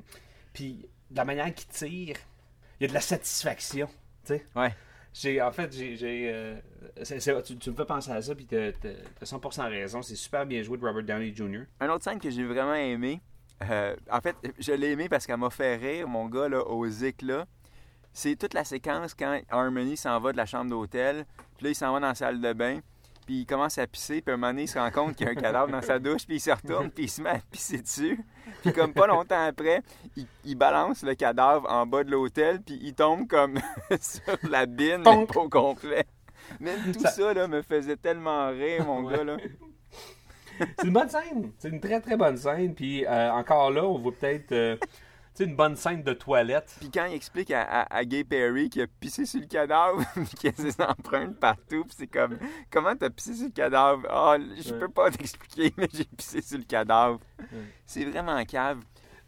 puis, 0.54 0.88
la 1.14 1.26
manière 1.26 1.54
qu'il 1.54 1.68
tire, 1.70 2.16
y 2.82 2.86
a 2.86 2.88
de 2.90 2.94
la 2.94 3.02
satisfaction, 3.02 3.88
tu 4.26 4.34
sais. 4.36 4.46
Ouais. 4.56 4.74
J'ai, 5.14 5.42
en 5.42 5.52
fait, 5.52 5.74
j'ai, 5.76 5.96
j'ai, 5.96 6.32
euh, 6.32 6.56
c'est- 7.02 7.20
c'est- 7.20 7.42
tu, 7.42 7.58
tu 7.58 7.72
me 7.72 7.76
fais 7.76 7.86
penser 7.86 8.12
à 8.12 8.22
ça, 8.22 8.36
puis 8.36 8.46
t'as, 8.46 8.72
t'as- 8.74 8.90
t'as 9.20 9.26
100% 9.26 9.68
raison. 9.68 10.02
C'est 10.04 10.16
super 10.16 10.46
bien 10.46 10.62
joué 10.62 10.78
de 10.78 10.86
Robert 10.86 11.04
Downey 11.04 11.34
Jr. 11.36 11.62
Un 11.80 11.90
autre 11.90 12.04
scène 12.04 12.20
que 12.20 12.30
j'ai 12.30 12.46
vraiment 12.46 12.76
aimé, 12.76 13.20
euh, 13.68 13.96
en 14.12 14.22
fait, 14.22 14.36
je 14.60 14.74
l'ai 14.74 14.92
aimé 14.92 15.10
parce 15.10 15.26
qu'elle 15.26 15.38
m'a 15.38 15.50
fait 15.50 15.76
rire, 15.78 16.08
mon 16.08 16.28
gars, 16.28 16.48
là, 16.50 16.64
au 16.68 16.88
Zik, 16.88 17.24
là. 17.24 17.46
C'est 18.14 18.36
toute 18.36 18.54
la 18.54 18.64
séquence 18.64 19.14
quand 19.16 19.40
Harmony 19.50 19.98
s'en 19.98 20.20
va 20.20 20.32
de 20.32 20.38
la 20.38 20.46
chambre 20.46 20.70
d'hôtel, 20.70 21.26
puis 21.58 21.66
là, 21.66 21.70
il 21.72 21.76
s'en 21.76 21.92
va 21.94 22.00
dans 22.00 22.08
la 22.10 22.16
salle 22.16 22.40
de 22.42 22.54
bain, 22.54 22.80
puis 23.26 23.42
il 23.42 23.46
commence 23.46 23.78
à 23.80 23.88
pisser, 23.88 24.22
puis 24.22 24.32
à 24.32 24.36
un 24.36 24.38
moment 24.38 24.52
donné, 24.52 24.64
il 24.64 24.68
se 24.68 24.78
rend 24.78 24.92
compte 24.92 25.16
qu'il 25.16 25.26
y 25.26 25.30
a 25.30 25.32
un 25.32 25.36
cadavre 25.36 25.72
dans 25.72 25.82
sa 25.82 25.98
douche, 26.00 26.26
puis 26.28 26.36
il 26.38 26.40
se 26.40 26.52
retourne, 26.52 26.92
puis 26.92 27.06
il 27.06 27.10
se 27.10 27.22
met 27.22 27.30
à 27.32 27.40
pisser 27.52 27.80
dessus. 27.82 28.20
Puis 28.72 28.74
comme 28.74 28.94
pas 28.94 29.08
longtemps 29.08 29.46
après, 29.46 29.82
il, 30.16 30.26
il 30.46 30.56
balance 30.56 31.04
le 31.04 31.16
cadavre 31.16 31.70
en 31.72 31.86
bas 31.86 32.04
de 32.04 32.12
l'hôtel, 32.12 32.62
puis 32.62 32.80
il 32.82 32.94
tombe 32.94 33.28
comme 33.28 33.60
sur 34.02 34.38
la 34.50 34.66
bine, 34.66 35.04
mais 35.06 35.28
au 35.36 35.50
complet. 35.50 36.06
Même 36.60 36.80
tout 36.94 37.00
Ça- 37.00 37.10
ça, 37.12 37.34
là, 37.34 37.48
me 37.48 37.62
faisait 37.62 37.98
tellement 37.98 38.50
rire, 38.50 38.86
mon 38.86 39.04
Ouais. 39.06 39.18
gars, 39.18 39.24
là. 39.24 39.38
C'est 40.60 40.88
une 40.88 40.94
bonne 40.94 41.10
scène. 41.10 41.52
C'est 41.60 41.70
une 41.70 41.80
très, 41.80 42.00
très 42.02 42.18
bonne 42.18 42.38
scène. 42.38 42.74
Puis 42.74 43.06
euh, 43.06 43.32
encore 43.32 43.70
là, 43.70 43.86
on 43.86 43.98
voit 44.00 44.12
peut-être 44.12 44.52
euh, 44.54 44.76
sais, 45.38 45.44
une 45.46 45.56
bonne 45.56 45.76
scène 45.76 46.04
de 46.04 46.14
toilette. 46.14 46.76
Puis 46.80 46.90
quand 46.92 47.06
il 47.06 47.14
explique 47.14 47.52
à, 47.52 47.62
à, 47.64 47.96
à 47.98 48.06
Gay 48.06 48.24
Perry 48.24 48.70
qu'il 48.70 48.82
a 48.84 48.88
pissé 48.88 49.26
sur 49.26 49.40
le 49.40 49.48
cadavre, 49.48 50.04
qu'il 50.40 50.50
y 50.50 50.54
a 50.54 50.56
ses 50.56 50.82
empreintes 50.82 51.40
partout, 51.40 51.84
puis 51.84 51.96
c'est 51.98 52.08
comme, 52.08 52.38
comment 52.72 52.96
t'as 52.96 53.10
pissé 53.10 53.34
sur 53.36 53.46
le 53.46 53.52
cadavre? 53.52 54.04
Ah, 54.10 54.38
je 54.62 54.74
Ouais. 54.74 54.80
peux 54.80 54.90
pas 54.90 55.10
t'expliquer, 55.12 55.74
mais 55.78 55.88
j'ai 55.94 56.06
pissé 56.06 56.42
sur 56.42 56.58
le 56.58 56.64
cadavre. 56.66 57.20
C'est 57.86 58.06
vraiment 58.06 58.44
cave. 58.46 58.80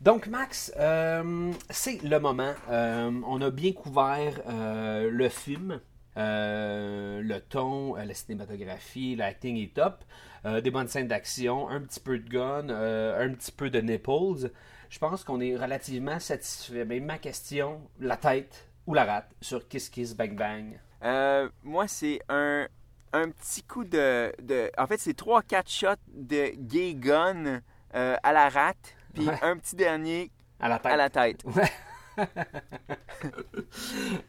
Donc, 0.01 0.27
Max, 0.27 0.71
euh, 0.79 1.51
c'est 1.69 2.01
le 2.03 2.19
moment. 2.19 2.53
Euh, 2.69 3.11
on 3.25 3.41
a 3.41 3.49
bien 3.51 3.73
couvert 3.73 4.33
euh, 4.47 5.09
le 5.11 5.27
film. 5.29 5.81
Euh, 6.17 7.21
le 7.21 7.39
ton, 7.39 7.97
euh, 7.97 8.03
la 8.03 8.13
cinématographie, 8.13 9.15
l'acting 9.15 9.57
est 9.57 9.73
top. 9.73 10.03
Euh, 10.45 10.61
des 10.61 10.71
bonnes 10.71 10.87
scènes 10.87 11.07
d'action, 11.07 11.69
un 11.69 11.81
petit 11.81 11.99
peu 11.99 12.17
de 12.17 12.29
gun, 12.29 12.69
euh, 12.69 13.25
un 13.25 13.33
petit 13.33 13.51
peu 13.51 13.69
de 13.69 13.79
nipples. 13.79 14.51
Je 14.89 14.97
pense 14.99 15.23
qu'on 15.23 15.39
est 15.39 15.55
relativement 15.55 16.19
satisfait. 16.19 16.83
Mais 16.85 16.99
ma 16.99 17.17
question, 17.19 17.81
la 17.99 18.17
tête 18.17 18.67
ou 18.87 18.93
la 18.93 19.05
rate 19.05 19.29
sur 19.41 19.67
Kiss 19.67 19.89
Kiss 19.89 20.15
Bang 20.15 20.35
Bang? 20.35 20.79
Euh, 21.03 21.47
moi, 21.63 21.87
c'est 21.87 22.19
un, 22.27 22.67
un 23.13 23.29
petit 23.29 23.63
coup 23.63 23.83
de, 23.83 24.33
de... 24.41 24.71
En 24.77 24.87
fait, 24.87 24.97
c'est 24.97 25.17
3-4 25.17 25.69
shots 25.69 25.87
de 26.13 26.51
gay 26.55 26.93
gun 26.95 27.61
euh, 27.95 28.15
à 28.23 28.33
la 28.33 28.49
rate, 28.49 28.95
puis 29.13 29.27
Ouais. 29.27 29.37
un 29.41 29.57
petit 29.57 29.75
dernier 29.75 30.31
À 30.59 30.67
la 30.69 30.79
tête. 30.79 30.91
à 30.91 30.97
la 30.97 31.09
tête. 31.09 31.43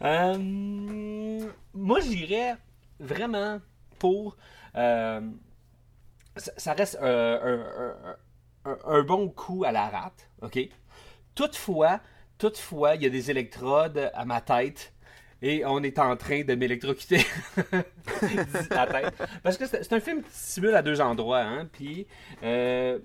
Euh, 0.03 1.49
moi, 1.75 2.01
j'irais 2.01 2.55
vraiment 3.01 3.61
pour. 3.99 4.37
ça, 4.75 5.21
reste 6.75 6.99
un, 7.01 7.41
un- 7.43 8.17
un- 8.65 8.79
un 8.85 9.03
bon 9.03 9.29
coup 9.29 9.65
à 9.65 9.73
la 9.73 9.89
rate, 9.89 10.29
OK? 10.43 10.59
Toutefois, 11.35 12.01
toutefois, 12.39 12.95
il 12.97 13.03
y 13.03 13.07
a 13.07 13.11
des 13.11 13.31
électrodes 13.31 14.11
à 14.15 14.25
ma 14.25 14.41
tête 14.41 14.93
et 15.43 15.65
on 15.65 15.83
est 15.83 15.99
en 15.99 16.17
train 16.17 16.43
de 16.43 16.55
m'électrocuter 16.55 17.25
la 18.71 18.87
tête. 18.87 19.15
Parce 19.43 19.57
que 19.57 19.67
c'est 19.67 19.93
un 19.93 20.01
film 20.01 20.23
qui 20.23 20.31
simule 20.33 20.75
à 20.75 20.83
deux 20.83 21.01
endroits, 21.01 21.41
hein? 21.43 21.69
Puis, 21.73 22.07
euh, 22.43 22.99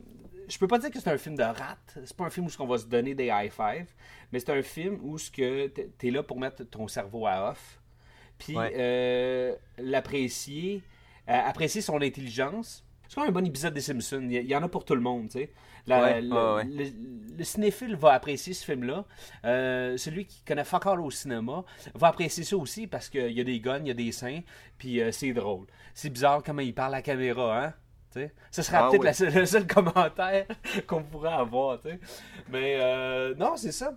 je 0.48 0.58
peux 0.58 0.68
pas 0.68 0.78
dire 0.80 0.92
que 0.92 1.00
c'est 1.00 1.10
un 1.10 1.18
film 1.18 1.36
de 1.36 1.44
rate. 1.44 1.98
C'est 2.06 2.16
pas 2.16 2.26
un 2.26 2.30
film 2.30 2.48
où 2.48 2.50
on 2.60 2.68
va 2.68 2.78
se 2.78 2.86
donner 2.86 3.16
des 3.16 3.28
high 3.28 3.52
five, 3.52 3.88
mais 4.32 4.40
c'est 4.40 4.52
un 4.52 4.62
film 4.62 5.00
où 5.02 5.18
ce 5.18 5.32
que 5.32 5.68
t'es- 5.68 5.90
t'es 5.98 6.12
là 6.12 6.24
pour 6.24 6.40
mettre 6.40 6.64
ton 6.66 6.88
cerveau 6.88 7.26
à 7.26 7.52
off, 7.52 7.80
puis 8.38 8.56
Ouais. 8.58 8.74
euh, 8.76 9.56
l'apprécier, 9.78 10.84
euh, 11.30 11.34
apprécier 11.34 11.82
son 11.82 12.02
intelligence. 12.02 12.85
C'est 13.08 13.16
comme 13.16 13.26
un 13.28 13.32
bon 13.32 13.46
épisode 13.46 13.74
des 13.74 13.82
Simpsons. 13.82 14.28
Il 14.30 14.42
y, 14.50 14.56
en 14.56 14.64
a 14.64 14.68
pour 14.68 14.86
tout 14.86 14.96
le 14.96 15.02
monde, 15.02 15.28
tu 15.30 15.40
sais. 15.40 15.52
La- 15.88 16.02
Ouais, 16.02 16.22
le, 16.22 16.30
ouais, 16.34 16.54
ouais. 16.56 16.64
le- 16.66 17.38
le 17.38 17.44
cinéphile 17.44 17.96
va 17.96 18.14
apprécier 18.14 18.54
ce 18.54 18.66
film-là. 18.66 19.06
Euh, 19.46 19.98
celui 19.98 20.26
qui 20.26 20.42
connaît 20.44 20.64
fuck 20.64 20.86
all 20.88 21.00
au 21.02 21.12
cinéma 21.12 21.64
va 21.94 22.08
apprécier 22.08 22.44
ça 22.44 22.58
aussi 22.58 22.88
parce 22.88 23.10
qu'il 23.10 23.32
y 23.32 23.40
a 23.42 23.44
des 23.44 23.60
guns, 23.60 23.80
il 23.82 23.88
y 23.88 23.92
a 23.92 23.94
des 23.94 24.12
seins, 24.12 24.40
puis 24.80 25.00
euh, 25.02 25.12
c'est 25.12 25.32
drôle. 25.34 25.68
C'est 25.94 26.10
bizarre 26.10 26.42
comment 26.44 26.62
il 26.62 26.74
parle 26.74 26.94
à 26.96 26.98
la 26.98 27.02
caméra, 27.04 27.66
hein? 27.66 27.74
Ce 28.50 28.62
sera 28.62 28.88
Ah 28.88 28.90
peut-être 28.90 29.20
oui. 29.22 29.34
le 29.36 29.46
seul 29.46 29.68
commentaire 29.68 30.46
qu'on 30.88 31.04
pourrait 31.04 31.34
avoir, 31.34 31.82
tu 31.82 31.90
sais. 31.90 32.00
Mais 32.50 32.78
euh, 32.80 33.36
non, 33.36 33.58
c'est 33.58 33.74
ça. 33.74 33.94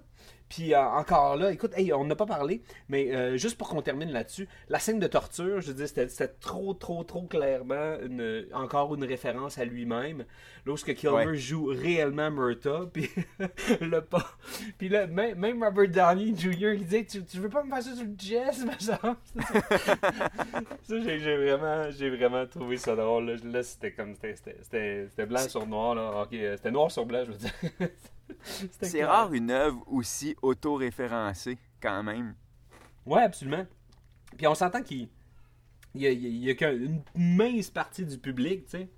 Puis 0.48 0.74
euh, 0.74 0.80
encore 0.80 1.37
là, 1.37 1.52
écoute, 1.52 1.72
hey, 1.76 1.92
on 1.92 2.04
n'a 2.04 2.16
pas 2.16 2.26
parlé, 2.26 2.62
mais 2.88 3.14
euh, 3.14 3.37
juste 3.37 3.58
pour 3.58 3.68
qu'on 3.68 3.82
termine 3.82 4.11
là-dessus, 4.11 4.48
la 4.68 4.78
scène 4.78 4.98
de 4.98 5.06
torture, 5.06 5.61
je 5.61 5.68
veux 5.68 5.74
dire, 5.74 5.88
c'était, 5.88 6.28
trop, 6.40 6.74
trop, 6.74 7.04
trop 7.04 7.22
clairement 7.22 7.96
une, 8.02 8.46
encore 8.52 8.94
une 8.94 9.04
référence 9.04 9.58
à 9.58 9.64
lui-même. 9.64 10.24
Lorsque 10.66 10.94
Kilmer 10.94 11.26
Ouais. 11.26 11.37
joue 11.37 11.66
réellement 11.66 12.30
Murta, 12.30 12.82
puis 12.92 13.11
le 13.80 14.00
pas. 14.00 14.24
Puis 14.76 14.88
là, 14.88 15.06
même, 15.06 15.38
même 15.38 15.62
Robert 15.62 15.88
Downey 15.88 16.34
Jr. 16.37 16.74
il 16.74 16.84
disait 16.84 17.04
tu, 17.04 17.24
tu 17.24 17.38
veux 17.38 17.48
pas 17.48 17.62
me 17.64 17.70
ça 17.70 17.94
sur 17.94 18.04
le 18.04 18.14
chest, 18.16 18.64
ma 18.64 18.72
chance? 18.78 19.16
ça, 20.82 21.00
j'ai, 21.00 21.37
vraiment, 21.37 21.88
vraiment 22.16 22.46
trouvé 22.46 22.76
ça 22.76 22.94
drôle. 22.94 23.30
Là, 23.30 23.37
Là, 23.44 23.62
c'était 23.62 23.92
comme, 23.92 24.14
c'était, 24.14 25.26
blanc 25.26 25.48
sur 25.48 25.66
noir, 25.66 25.94
là. 25.94 26.22
Ok, 26.22 26.34
euh, 26.34 26.56
c'était 26.56 26.70
noir 26.70 26.90
sur 26.90 27.06
blanc, 27.06 27.24
je 27.24 27.32
veux 27.32 27.38
dire. 27.38 27.52
C'est 28.82 29.04
rare 29.04 29.32
une 29.32 29.50
œuvre 29.50 29.82
aussi 29.86 30.36
auto-référencée, 30.42 31.58
quand 31.80 32.02
même. 32.02 32.34
Ouais, 33.06 33.22
absolument. 33.22 33.66
Puis 34.36 34.46
on 34.46 34.54
s'entend 34.54 34.82
qu'il 34.82 35.08
il 35.94 36.02
y 36.02 36.06
a, 36.06 36.10
il 36.10 36.48
y 36.48 36.54
qu'une 36.56 37.02
mince 37.14 37.70
partie 37.70 38.04
du 38.04 38.18
public, 38.18 38.64
tu 38.66 38.70
sais, 38.72 38.88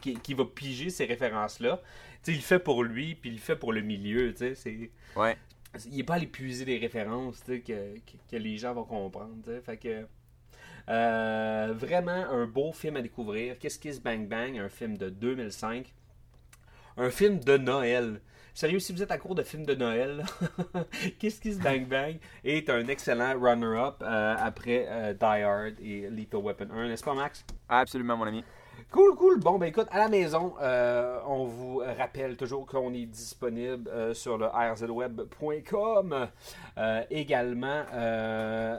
qui, 0.00 0.14
qui 0.14 0.34
va 0.34 0.44
piger 0.44 0.90
ces 0.90 1.04
références-là. 1.04 1.80
Tu 2.22 2.30
sais, 2.30 2.32
il 2.32 2.36
le 2.36 2.42
fait 2.42 2.58
pour 2.58 2.82
lui, 2.84 3.14
puis 3.14 3.30
il 3.30 3.34
le 3.34 3.40
fait 3.40 3.56
pour 3.56 3.72
le 3.72 3.80
milieu, 3.82 4.32
tu 4.32 4.38
sais. 4.38 4.54
C'est... 4.54 4.90
Ouais. 5.16 5.36
Il 5.86 5.96
n'est 5.96 6.02
pas 6.04 6.14
allé 6.14 6.26
puiser 6.26 6.64
des 6.64 6.78
références, 6.78 7.42
tu 7.44 7.52
sais, 7.52 7.60
que, 7.60 7.96
que, 7.98 8.16
que 8.30 8.36
les 8.36 8.58
gens 8.58 8.74
vont 8.74 8.84
comprendre, 8.84 9.36
tu 9.44 9.50
sais. 9.50 9.60
Fait 9.60 9.76
que... 9.76 10.06
euh, 10.88 11.72
vraiment 11.76 12.10
un 12.10 12.46
beau 12.46 12.72
film 12.72 12.96
à 12.96 13.02
découvrir. 13.02 13.58
Kiss 13.58 13.78
Kiss 13.78 14.00
Bang 14.00 14.26
Bang, 14.28 14.58
un 14.58 14.68
film 14.68 14.96
de 14.96 15.10
2005. 15.10 15.92
Un 16.96 17.10
film 17.10 17.38
de 17.40 17.56
Noël. 17.56 18.20
Sérieux, 18.54 18.80
si 18.80 18.92
vous 18.92 19.02
êtes 19.02 19.10
à 19.10 19.18
court 19.18 19.34
de 19.34 19.42
films 19.42 19.64
de 19.64 19.74
Noël, 19.74 20.24
Kiss 21.18 21.40
Kiss 21.40 21.58
Bang 21.58 21.86
Bang? 21.86 22.16
Est 22.44 22.68
un 22.68 22.86
excellent 22.88 23.38
runner-up 23.40 24.02
euh, 24.02 24.34
après 24.38 24.86
euh, 24.88 25.14
Die 25.14 25.42
Hard 25.42 25.74
et 25.82 26.10
Lethal 26.10 26.40
Weapon 26.40 26.68
1, 26.70 26.88
n'est-ce 26.88 27.04
pas, 27.04 27.14
Max? 27.14 27.44
Absolument, 27.68 28.16
mon 28.16 28.26
ami. 28.26 28.44
Cool, 28.92 29.16
cool. 29.16 29.40
Bon, 29.40 29.58
ben 29.58 29.68
écoute, 29.68 29.86
à 29.90 30.00
la 30.00 30.08
maison, 30.08 30.52
euh, 30.60 31.18
on 31.26 31.44
vous 31.44 31.78
rappelle 31.78 32.36
toujours 32.36 32.66
qu'on 32.66 32.92
est 32.92 33.06
disponible 33.06 33.88
euh, 33.88 34.12
sur 34.12 34.36
le 34.36 34.44
rzweb.com. 34.44 36.28
Euh, 36.76 37.02
également, 37.10 37.84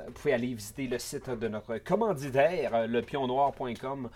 vous 0.06 0.14
pouvez 0.14 0.34
aller 0.34 0.54
visiter 0.54 0.86
le 0.86 1.00
site 1.00 1.32
de 1.32 1.48
notre 1.48 1.80
commanditaire, 1.80 2.88
lepionnoir.com, 2.88 4.10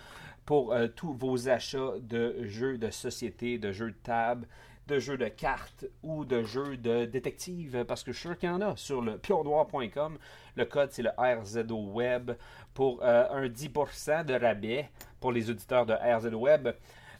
pour 0.46 0.72
tous 0.94 1.14
vos 1.14 1.48
achats 1.48 1.94
de 2.00 2.44
jeux 2.44 2.78
de 2.78 2.90
société, 2.90 3.58
de 3.58 3.72
jeux 3.72 3.90
de 3.90 3.96
table, 4.00 4.46
de 4.88 4.98
jeux 4.98 5.18
de 5.18 5.28
cartes 5.28 5.84
ou 6.02 6.24
de 6.24 6.42
jeux 6.42 6.78
de 6.78 7.04
détective, 7.04 7.84
parce 7.86 8.02
que 8.02 8.10
je 8.10 8.18
suis 8.18 8.28
sûr 8.28 8.38
qu'il 8.38 8.48
y 8.48 8.52
en 8.52 8.62
a 8.62 8.74
sur 8.76 9.02
le 9.02 9.18
pionnoir.com. 9.18 10.18
Le 10.56 10.64
code, 10.64 10.90
c'est 10.90 11.02
le 11.02 11.10
RZO 11.16 11.92
Web 11.92 12.32
pour 12.72 13.02
euh, 13.02 13.28
un 13.30 13.48
10% 13.48 14.24
de 14.24 14.34
rabais 14.34 14.88
pour 15.20 15.30
les 15.30 15.50
auditeurs 15.50 15.84
de 15.84 15.92
RZO 15.92 16.38
Web. 16.38 16.70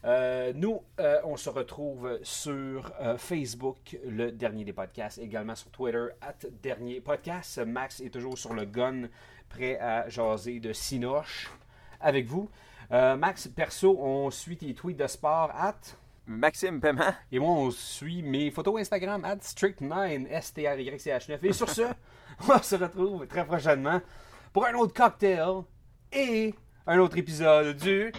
Euh, 0.03 0.51
nous, 0.55 0.81
euh, 0.99 1.19
on 1.25 1.37
se 1.37 1.49
retrouve 1.49 2.19
sur 2.23 2.91
Facebook, 3.17 3.97
le 4.03 4.31
dernier 4.31 4.65
des 4.65 4.73
podcasts, 4.73 5.19
également 5.19 5.55
sur 5.55 5.69
Twitter, 5.69 6.07
at 6.21 6.47
dernier 6.63 7.01
podcast. 7.01 7.59
Max 7.59 7.99
est 7.99 8.09
toujours 8.09 8.37
sur 8.37 8.55
le 8.55 8.65
gun, 8.65 9.09
prêt 9.47 9.77
à 9.79 10.09
jaser 10.09 10.59
de 10.59 10.73
Sinoche 10.73 11.51
avec 12.01 12.25
vous. 12.25 12.49
Max, 12.89 13.47
perso, 13.47 13.95
on 13.99 14.31
suit 14.31 14.57
tes 14.57 14.73
tweets 14.73 14.97
de 14.97 15.05
sport, 15.05 15.51
at... 15.53 15.98
Maxime 16.29 16.79
Paiement. 16.79 17.13
Et 17.31 17.39
moi, 17.39 17.49
on 17.49 17.71
suit 17.71 18.21
mes 18.21 18.51
photos 18.51 18.79
Instagram, 18.79 19.25
at 19.25 19.37
strict9, 19.37 20.27
S-T-R-Y-C-H-9. 20.29 21.39
Et 21.43 21.53
sur 21.53 21.69
ce, 21.69 21.81
on 22.47 22.61
se 22.61 22.75
retrouve 22.75 23.27
très 23.27 23.43
prochainement 23.43 23.99
pour 24.53 24.65
un 24.67 24.73
autre 24.75 24.93
cocktail 24.93 25.63
et 26.13 26.53
un 26.85 26.99
autre 26.99 27.17
épisode 27.17 27.75
du 27.77 28.13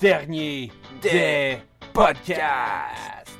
dernier 0.00 0.72
des 1.00 1.58
podcasts. 1.92 3.38